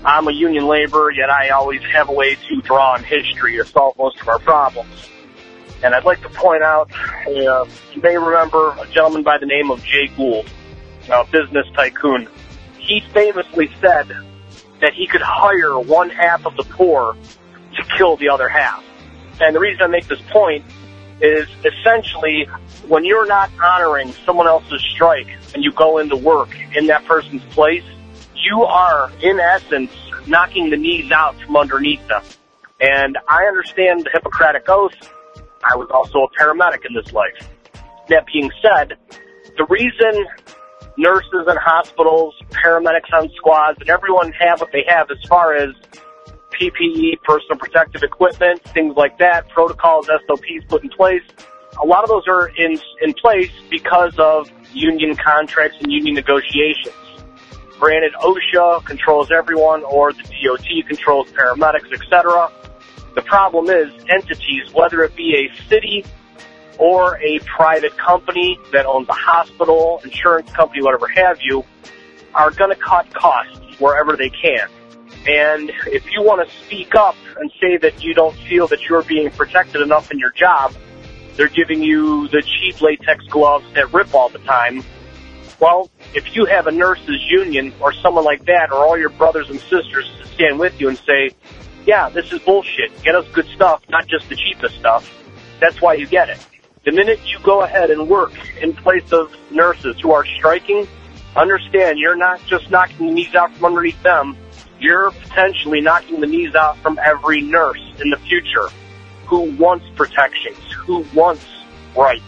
[0.04, 3.64] I'm a union laborer, yet I always have a way to draw on history to
[3.64, 5.08] solve most of our problems.
[5.82, 6.90] And I'd like to point out,
[7.26, 10.48] uh, you may remember a gentleman by the name of Jay Gould,
[11.08, 12.28] a business tycoon.
[12.78, 14.08] He famously said
[14.80, 17.16] that he could hire one half of the poor
[17.76, 18.84] to kill the other half.
[19.40, 20.64] And the reason I make this point
[21.20, 22.46] is essentially
[22.88, 27.42] when you're not honoring someone else's strike and you go into work in that person's
[27.54, 27.84] place,
[28.34, 29.90] you are in essence
[30.26, 32.22] knocking the knees out from underneath them.
[32.80, 34.94] And I understand the Hippocratic Oath.
[35.64, 37.48] I was also a paramedic in this life.
[38.08, 38.98] That being said,
[39.56, 40.26] the reason
[40.96, 45.70] nurses in hospitals, paramedics on squads, and everyone have what they have as far as
[46.52, 51.22] PPE, personal protective equipment, things like that, protocols, SOPs put in place.
[51.82, 56.94] A lot of those are in in place because of union contracts and union negotiations.
[57.80, 62.50] Granted, OSHA controls everyone, or the DOT controls paramedics, etc.
[63.16, 66.04] The problem is entities, whether it be a city
[66.78, 71.64] or a private company that owns a hospital, insurance company, whatever have you,
[72.34, 74.68] are going to cut costs wherever they can.
[75.26, 79.02] And if you want to speak up and say that you don't feel that you're
[79.02, 80.74] being protected enough in your job,
[81.36, 84.82] they're giving you the cheap latex gloves that rip all the time.
[85.60, 89.48] Well, if you have a nurses union or someone like that or all your brothers
[89.48, 91.30] and sisters to stand with you and say,
[91.86, 93.02] yeah, this is bullshit.
[93.02, 95.10] Get us good stuff, not just the cheapest stuff.
[95.60, 96.38] That's why you get it.
[96.84, 100.86] The minute you go ahead and work in place of nurses who are striking,
[101.34, 104.36] understand you're not just knocking the knees out from underneath them,
[104.78, 108.68] you're potentially knocking the knees out from every nurse in the future
[109.24, 111.46] who wants protections, who wants
[111.96, 112.22] rights.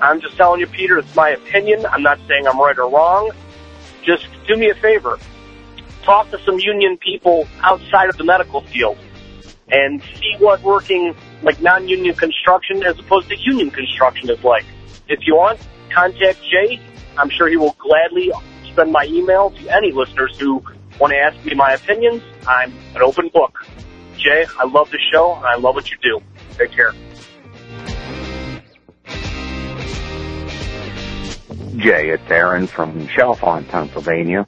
[0.00, 1.84] I'm just telling you, Peter, it's my opinion.
[1.84, 3.32] I'm not saying I'm right or wrong.
[4.02, 5.18] Just do me a favor.
[6.02, 8.96] Talk to some union people outside of the medical field
[9.68, 11.14] and see what working
[11.44, 14.64] like non-union construction as opposed to union construction is like.
[15.08, 15.60] If you want,
[15.92, 16.80] contact Jay.
[17.16, 18.32] I'm sure he will gladly
[18.74, 20.62] send my email to any listeners who
[20.98, 22.22] want to ask me my opinions.
[22.46, 23.64] I'm an open book.
[24.16, 26.20] Jay, I love the show and I love what you do.
[26.56, 26.92] Take care.
[31.76, 34.46] Jay, it's Aaron from Chalfont, Pennsylvania.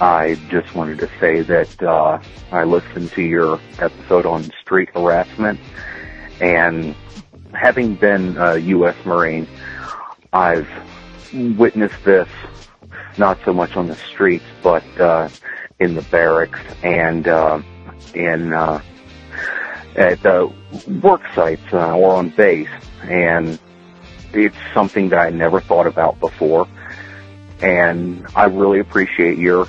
[0.00, 2.20] I just wanted to say that uh,
[2.52, 5.58] I listened to your episode on street harassment,
[6.40, 6.94] and
[7.52, 8.96] having been a U.S.
[9.04, 9.46] Marine,
[10.32, 10.68] I've
[11.32, 12.28] witnessed this
[13.16, 15.28] not so much on the streets, but uh,
[15.80, 17.60] in the barracks and uh,
[18.14, 18.80] in uh,
[19.96, 20.48] at uh,
[21.02, 22.68] work sites uh, or on base,
[23.02, 23.58] and
[24.32, 26.68] it's something that I never thought about before.
[27.60, 29.66] And I really appreciate your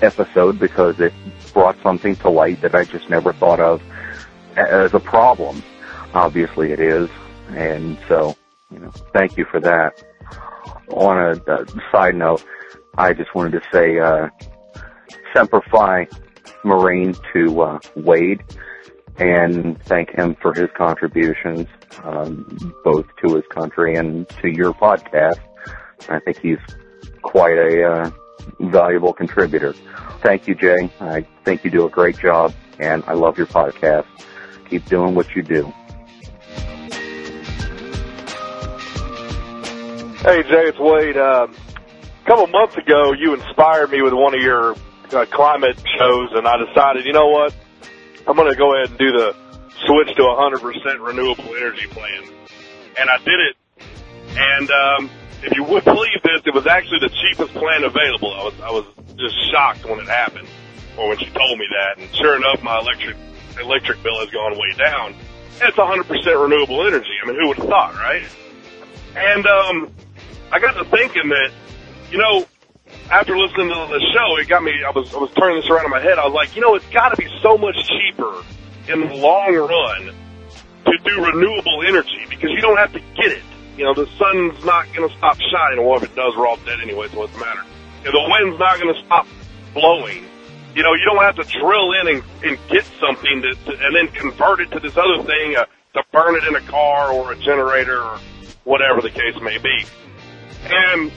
[0.00, 1.12] episode because it
[1.52, 3.82] brought something to light that I just never thought of
[4.56, 5.62] as a problem.
[6.14, 7.10] Obviously, it is,
[7.50, 8.36] and so
[8.70, 10.02] you know, thank you for that.
[10.88, 12.44] On a, a side note,
[12.96, 14.28] I just wanted to say, uh,
[15.34, 16.06] Semper Fi
[16.64, 18.42] Marine to uh, Wade
[19.16, 21.66] and thank him for his contributions,
[22.02, 25.40] um, both to his country and to your podcast.
[26.08, 26.58] I think he's
[27.22, 28.10] quite a uh,
[28.60, 29.72] valuable contributor.
[30.22, 30.90] Thank you, Jay.
[31.00, 34.06] I think you do a great job, and I love your podcast.
[34.68, 35.72] Keep doing what you do.
[40.24, 41.20] Hey Jay, it's Wade.
[41.20, 44.72] Um, a couple months ago, you inspired me with one of your
[45.12, 47.52] uh, climate shows, and I decided, you know what,
[48.26, 49.36] I'm going to go ahead and do the
[49.84, 50.64] switch to a 100%
[51.04, 52.24] renewable energy plan.
[52.96, 53.54] And I did it,
[54.32, 55.10] and um,
[55.44, 58.32] if you would believe this, it was actually the cheapest plan available.
[58.32, 58.86] I was I was
[59.20, 60.48] just shocked when it happened,
[60.96, 62.00] or when she told me that.
[62.00, 63.20] And sure enough, my electric
[63.60, 65.12] electric bill has gone way down.
[65.60, 67.12] And it's 100% renewable energy.
[67.22, 68.24] I mean, who would have thought, right?
[69.14, 69.94] And um,
[70.52, 71.50] I got to thinking that,
[72.10, 72.46] you know,
[73.10, 74.72] after listening to the show, it got me.
[74.84, 76.18] I was I was turning this around in my head.
[76.18, 78.42] I was like, you know, it's got to be so much cheaper
[78.88, 80.14] in the long run
[80.84, 83.42] to do renewable energy because you don't have to get it.
[83.76, 85.84] You know, the sun's not going to stop shining.
[85.84, 87.62] Well, if it does, we're all dead anyway, so what's the matter?
[88.04, 89.26] You know, the wind's not going to stop
[89.72, 90.24] blowing.
[90.74, 93.96] You know, you don't have to drill in and, and get something to, to, and
[93.96, 95.64] then convert it to this other thing uh,
[95.94, 98.20] to burn it in a car or a generator or
[98.64, 99.84] whatever the case may be.
[100.66, 101.12] And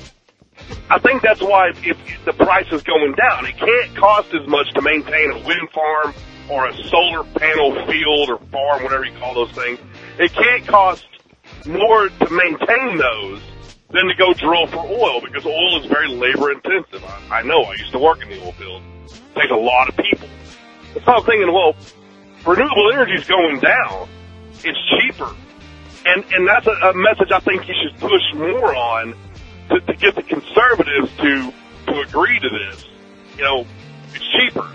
[0.89, 3.45] I think that's why if the price is going down.
[3.45, 6.13] It can't cost as much to maintain a wind farm
[6.49, 9.79] or a solar panel field or farm, whatever you call those things.
[10.17, 11.05] It can't cost
[11.65, 13.41] more to maintain those
[13.89, 17.03] than to go drill for oil because oil is very labor intensive.
[17.03, 17.63] I, I know.
[17.63, 18.81] I used to work in the oil field.
[19.05, 20.27] It takes a lot of people.
[20.93, 21.75] So I'm thinking, well,
[22.45, 24.09] renewable energy is going down.
[24.63, 25.33] It's cheaper.
[26.05, 29.13] And, and that's a, a message I think you should push more on
[29.69, 31.53] to, to get the conservatives to,
[31.87, 32.85] to agree to this.
[33.37, 33.67] You know,
[34.13, 34.67] it's cheaper.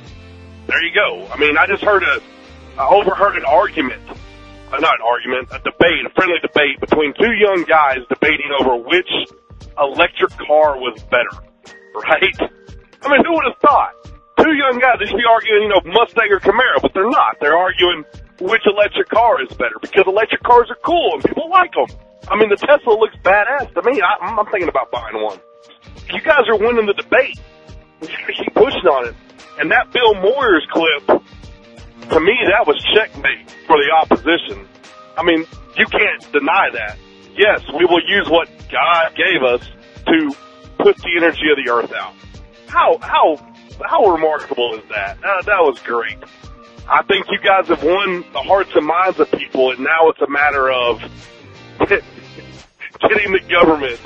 [0.66, 1.26] There you go.
[1.32, 2.20] I mean, I just heard a,
[2.78, 7.32] I overheard an argument, uh, not an argument, a debate, a friendly debate between two
[7.32, 9.10] young guys debating over which
[9.78, 11.32] electric car was better,
[11.94, 12.36] right?
[13.02, 13.92] I mean, who would have thought?
[14.38, 17.38] Two young guys, they should be arguing, you know, Mustang or Camaro, but they're not.
[17.40, 18.04] They're arguing
[18.40, 21.86] which electric car is better because electric cars are cool and people like them.
[22.32, 24.00] I mean, the Tesla looks badass to me.
[24.00, 25.38] I, I'm, I'm thinking about buying one.
[26.08, 27.38] You guys are winning the debate.
[28.00, 29.14] You keep pushing on it.
[29.60, 31.06] And that Bill Moyers clip,
[32.08, 34.66] to me, that was checkmate for the opposition.
[35.18, 35.44] I mean,
[35.76, 36.96] you can't deny that.
[37.36, 39.68] Yes, we will use what God gave us
[40.06, 40.34] to
[40.78, 42.14] put the energy of the earth out.
[42.66, 43.36] How, how,
[43.84, 45.18] how remarkable is that?
[45.18, 46.16] Uh, that was great.
[46.88, 50.20] I think you guys have won the hearts and minds of people, and now it's
[50.22, 51.02] a matter of
[53.08, 54.00] getting the government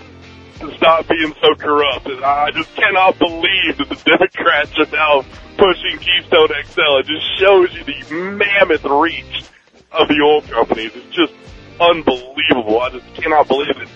[0.60, 2.06] to stop being so corrupt.
[2.06, 5.24] And I just cannot believe that the Democrats are now
[5.56, 6.98] pushing Keystone XL.
[6.98, 9.44] It just shows you the mammoth reach
[9.92, 10.92] of the oil companies.
[10.94, 11.32] It's just
[11.80, 12.80] unbelievable.
[12.80, 13.88] I just cannot believe that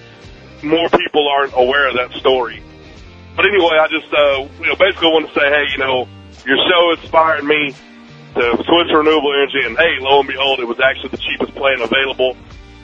[0.63, 2.63] more people aren't aware of that story.
[3.37, 6.09] But anyway, I just, uh, you know, basically want to say, hey, you know,
[6.45, 7.75] your show inspired me
[8.35, 11.55] to switch to renewable energy, and hey, lo and behold, it was actually the cheapest
[11.55, 12.37] plan available.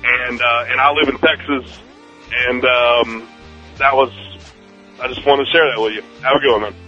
[0.05, 1.79] And uh, and I live in Texas,
[2.33, 3.29] and um,
[3.79, 4.11] that was.
[5.01, 6.03] I just wanted to share that with you.
[6.23, 6.86] Have a good one, man.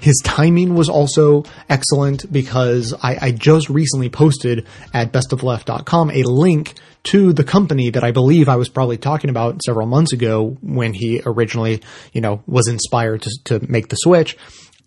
[0.00, 6.74] His timing was also excellent because I, I just recently posted at bestofleft.com a link
[7.04, 10.92] to the company that I believe I was probably talking about several months ago when
[10.92, 11.82] he originally,
[12.12, 14.36] you know, was inspired to, to make the switch.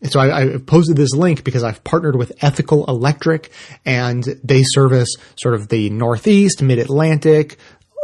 [0.01, 3.51] And so I, I posted this link because I've partnered with Ethical Electric
[3.85, 5.09] and they service
[5.41, 7.57] sort of the Northeast, Mid-Atlantic,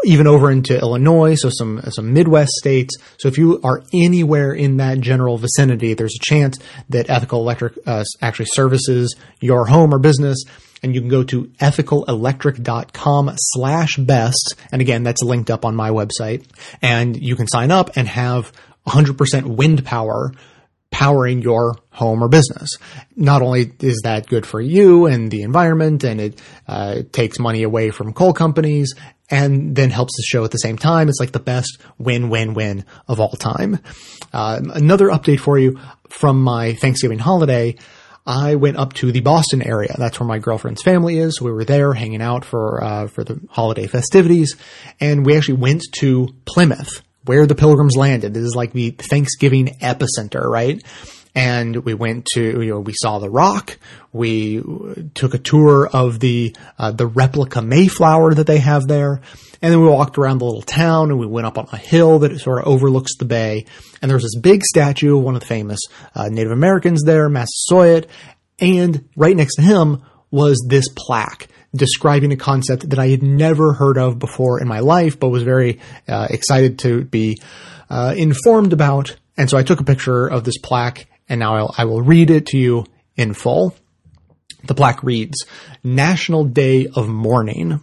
[0.03, 2.95] even over into Illinois, so some some Midwest states.
[3.19, 6.57] So if you are anywhere in that general vicinity, there's a chance
[6.89, 10.43] that Ethical Electric uh, actually services your home or business.
[10.83, 14.55] And you can go to ethicalelectric.com slash best.
[14.71, 16.43] And again, that's linked up on my website.
[16.81, 18.51] And you can sign up and have
[18.87, 20.31] 100% wind power
[20.91, 22.77] powering your home or business.
[23.15, 27.63] Not only is that good for you and the environment and it uh, takes money
[27.63, 28.93] away from coal companies
[29.29, 31.07] and then helps the show at the same time.
[31.07, 33.79] It's like the best win-win-win of all time.
[34.33, 37.77] Uh, another update for you from my Thanksgiving holiday.
[38.25, 39.95] I went up to the Boston area.
[39.97, 41.41] That's where my girlfriend's family is.
[41.41, 44.57] We were there hanging out for uh, for the holiday festivities,
[44.99, 48.33] and we actually went to Plymouth, where the Pilgrims landed.
[48.33, 50.83] This is like the Thanksgiving epicenter, right?
[51.33, 53.77] And we went to, you know, we saw the Rock.
[54.11, 54.61] We
[55.13, 59.21] took a tour of the uh, the replica Mayflower that they have there,
[59.61, 62.19] and then we walked around the little town and we went up on a hill
[62.19, 63.65] that sort of overlooks the bay.
[64.01, 65.79] And there was this big statue of one of the famous
[66.15, 68.07] uh, Native Americans there, Massasoit,
[68.59, 73.73] and right next to him was this plaque describing a concept that I had never
[73.73, 77.41] heard of before in my life, but was very uh, excited to be
[77.89, 79.15] uh, informed about.
[79.37, 82.29] And so I took a picture of this plaque, and now I'll, I will read
[82.29, 82.85] it to you
[83.15, 83.75] in full.
[84.63, 85.45] The plaque reads,
[85.83, 87.81] National Day of Mourning.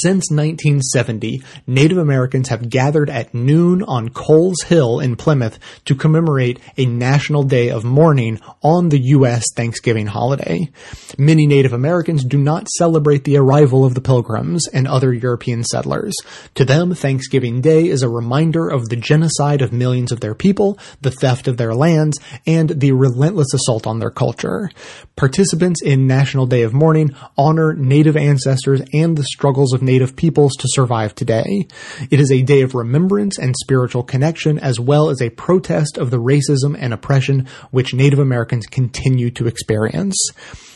[0.00, 6.58] Since 1970, Native Americans have gathered at noon on Coles Hill in Plymouth to commemorate
[6.78, 9.44] a national day of mourning on the U.S.
[9.54, 10.70] Thanksgiving holiday.
[11.18, 16.14] Many Native Americans do not celebrate the arrival of the Pilgrims and other European settlers.
[16.54, 20.78] To them, Thanksgiving Day is a reminder of the genocide of millions of their people,
[21.02, 24.70] the theft of their lands, and the relentless assault on their culture.
[25.16, 30.52] Participants in National Day of Mourning honor Native ancestors and the struggles of Native peoples
[30.60, 31.66] to survive today.
[32.10, 36.10] It is a day of remembrance and spiritual connection, as well as a protest of
[36.10, 40.16] the racism and oppression which Native Americans continue to experience.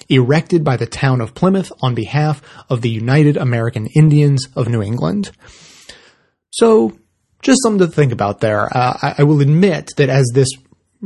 [0.08, 4.82] Erected by the town of Plymouth on behalf of the United American Indians of New
[4.82, 5.32] England.
[6.50, 6.96] So,
[7.42, 8.64] just something to think about there.
[8.64, 10.48] Uh, I, I will admit that as this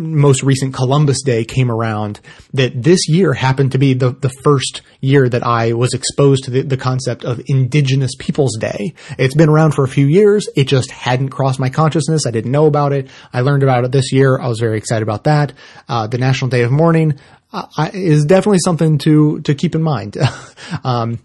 [0.01, 2.21] most recent Columbus Day came around,
[2.55, 6.51] that this year happened to be the, the first year that I was exposed to
[6.51, 8.95] the, the concept of Indigenous Peoples Day.
[9.19, 10.49] It's been around for a few years.
[10.57, 12.27] It just hadn't crossed my consciousness.
[12.27, 13.09] I didn't know about it.
[13.33, 14.39] I learned about it this year.
[14.39, 15.53] I was very excited about that.
[15.89, 17.19] Uh, the National Day of Mourning
[17.53, 20.17] uh, is definitely something to to keep in mind.
[20.85, 21.19] um,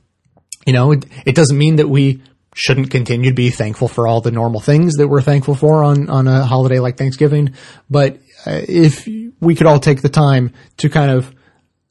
[0.66, 2.22] you know, it, it doesn't mean that we
[2.56, 6.10] shouldn't continue to be thankful for all the normal things that we're thankful for on
[6.10, 7.53] on a holiday like Thanksgiving,
[7.90, 8.18] but
[8.48, 9.07] uh, if
[9.40, 11.36] we could all take the time to kind of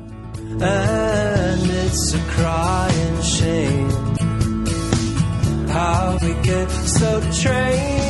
[0.61, 3.89] and it's a crying shame
[5.67, 8.08] how we get so trained.